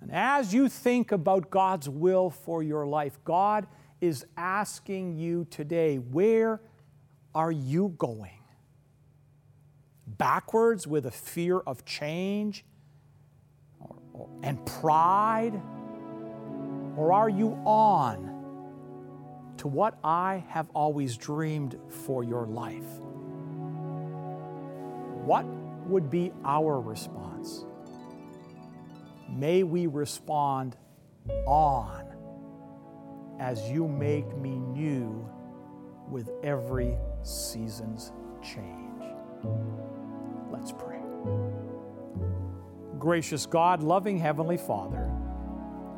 And 0.00 0.10
as 0.10 0.52
you 0.52 0.68
think 0.68 1.12
about 1.12 1.50
God's 1.50 1.88
will 1.88 2.30
for 2.30 2.62
your 2.62 2.86
life, 2.86 3.18
God 3.24 3.66
is 4.00 4.26
asking 4.36 5.16
you 5.16 5.46
today, 5.50 5.96
Where 5.96 6.60
are 7.34 7.52
you 7.52 7.94
going? 7.98 8.40
Backwards 10.06 10.86
with 10.86 11.06
a 11.06 11.10
fear 11.10 11.58
of 11.58 11.84
change 11.84 12.64
and 14.42 14.64
pride? 14.66 15.60
Or 16.96 17.12
are 17.12 17.28
you 17.28 17.58
on 17.64 18.33
to 19.58 19.68
what 19.68 19.98
I 20.02 20.44
have 20.48 20.68
always 20.74 21.16
dreamed 21.16 21.78
for 21.88 22.24
your 22.24 22.46
life. 22.46 23.00
What 25.24 25.46
would 25.86 26.10
be 26.10 26.32
our 26.44 26.80
response? 26.80 27.64
May 29.28 29.62
we 29.62 29.86
respond 29.86 30.76
on 31.46 32.04
as 33.40 33.70
you 33.70 33.88
make 33.88 34.36
me 34.36 34.58
new 34.58 35.28
with 36.08 36.30
every 36.42 36.96
season's 37.22 38.12
change. 38.42 39.02
Let's 40.50 40.72
pray. 40.72 41.00
Gracious 42.98 43.46
God, 43.46 43.82
loving 43.82 44.18
Heavenly 44.18 44.56
Father, 44.56 45.10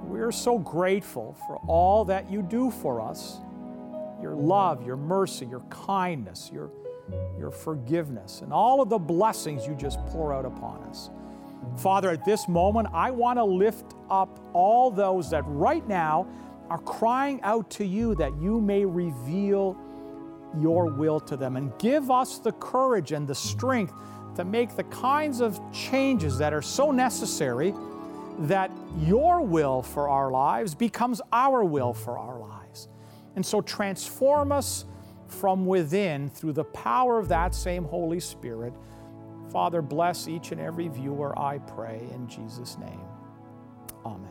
we 0.04 0.20
are 0.20 0.32
so 0.32 0.58
grateful 0.58 1.36
for 1.46 1.58
all 1.66 2.04
that 2.06 2.30
you 2.30 2.42
do 2.42 2.70
for 2.70 3.00
us 3.00 3.40
your 4.20 4.34
love, 4.34 4.84
your 4.86 4.96
mercy, 4.96 5.46
your 5.46 5.60
kindness, 5.70 6.50
your, 6.52 6.70
your 7.38 7.50
forgiveness, 7.50 8.40
and 8.42 8.52
all 8.52 8.80
of 8.80 8.88
the 8.88 8.98
blessings 8.98 9.66
you 9.66 9.74
just 9.74 10.04
pour 10.06 10.32
out 10.32 10.44
upon 10.44 10.82
us. 10.84 11.10
Father, 11.76 12.10
at 12.10 12.24
this 12.24 12.48
moment, 12.48 12.88
I 12.92 13.10
want 13.10 13.38
to 13.38 13.44
lift 13.44 13.94
up 14.10 14.40
all 14.52 14.90
those 14.90 15.30
that 15.30 15.42
right 15.46 15.86
now 15.86 16.26
are 16.68 16.78
crying 16.78 17.40
out 17.42 17.70
to 17.70 17.84
you 17.84 18.14
that 18.16 18.36
you 18.40 18.60
may 18.60 18.84
reveal 18.84 19.76
your 20.58 20.86
will 20.86 21.20
to 21.20 21.36
them 21.36 21.56
and 21.56 21.76
give 21.78 22.10
us 22.10 22.38
the 22.38 22.52
courage 22.52 23.12
and 23.12 23.26
the 23.28 23.34
strength 23.34 23.92
to 24.36 24.44
make 24.44 24.76
the 24.76 24.84
kinds 24.84 25.40
of 25.40 25.60
changes 25.72 26.38
that 26.38 26.52
are 26.52 26.62
so 26.62 26.90
necessary 26.90 27.74
that 28.40 28.70
your 28.98 29.40
will 29.42 29.82
for 29.82 30.08
our 30.08 30.30
lives 30.30 30.74
becomes 30.74 31.20
our 31.32 31.64
will 31.64 31.94
for 31.94 32.18
our 32.18 32.38
lives. 32.38 32.88
And 33.36 33.44
so 33.44 33.60
transform 33.60 34.50
us 34.50 34.86
from 35.28 35.66
within 35.66 36.30
through 36.30 36.54
the 36.54 36.64
power 36.64 37.18
of 37.18 37.28
that 37.28 37.54
same 37.54 37.84
Holy 37.84 38.20
Spirit. 38.20 38.72
Father, 39.52 39.82
bless 39.82 40.26
each 40.28 40.52
and 40.52 40.60
every 40.60 40.88
viewer, 40.88 41.38
I 41.38 41.58
pray, 41.58 42.08
in 42.12 42.28
Jesus' 42.28 42.76
name. 42.78 43.00
Amen. 44.04 44.30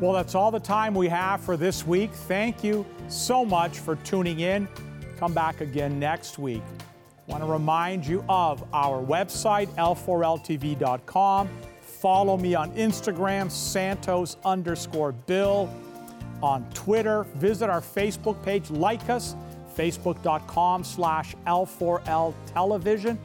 Well, 0.00 0.12
that's 0.12 0.34
all 0.34 0.50
the 0.50 0.60
time 0.60 0.94
we 0.94 1.08
have 1.08 1.40
for 1.40 1.56
this 1.56 1.86
week. 1.86 2.10
Thank 2.12 2.62
you 2.62 2.84
so 3.08 3.44
much 3.44 3.78
for 3.78 3.96
tuning 3.96 4.40
in. 4.40 4.68
Come 5.16 5.32
back 5.32 5.60
again 5.62 5.98
next 5.98 6.38
week. 6.38 6.62
I 7.26 7.30
want 7.30 7.42
to 7.42 7.48
remind 7.48 8.04
you 8.06 8.22
of 8.28 8.62
our 8.74 9.02
website, 9.02 9.68
l4ltv.com. 9.76 11.48
Follow 11.80 12.36
me 12.36 12.54
on 12.54 12.70
Instagram, 12.72 13.50
Santos 13.50 14.36
underscore 14.44 15.12
Bill. 15.12 15.72
On 16.42 16.68
Twitter, 16.74 17.22
visit 17.34 17.70
our 17.70 17.80
Facebook 17.80 18.42
page, 18.42 18.70
like 18.70 19.08
us, 19.08 19.34
facebook.com 19.76 20.84
slash 20.84 21.34
L4L 21.46 22.34
television. 22.52 23.18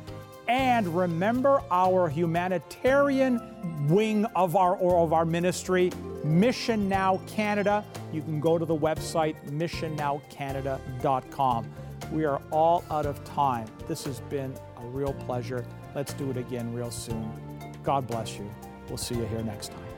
And 0.48 0.88
remember 0.88 1.62
our 1.70 2.08
humanitarian 2.10 3.40
wing 3.88 4.26
of 4.36 4.56
our, 4.56 4.76
or 4.78 5.04
of 5.04 5.14
our 5.14 5.26
ministry, 5.26 5.92
Mission 6.24 6.90
Now 6.90 7.22
Canada. 7.28 7.86
You 8.12 8.22
can 8.22 8.40
go 8.40 8.58
to 8.58 8.66
the 8.66 8.76
website 8.76 9.36
missionnowcanada.com. 9.50 11.72
We 12.12 12.26
are 12.26 12.42
all 12.52 12.84
out 12.90 13.06
of 13.06 13.24
time. 13.24 13.68
This 13.88 14.04
has 14.06 14.20
been 14.22 14.56
a 14.78 14.86
real 14.88 15.14
pleasure. 15.14 15.64
Let's 15.94 16.14
do 16.14 16.32
it 16.32 16.38
again 16.38 16.74
real 16.74 16.90
soon. 16.92 17.32
God 17.84 18.08
bless 18.08 18.38
you. 18.38 18.50
We'll 18.88 18.98
see 18.98 19.16
you 19.16 19.26
here 19.26 19.44
next 19.44 19.72
time. 19.72 19.89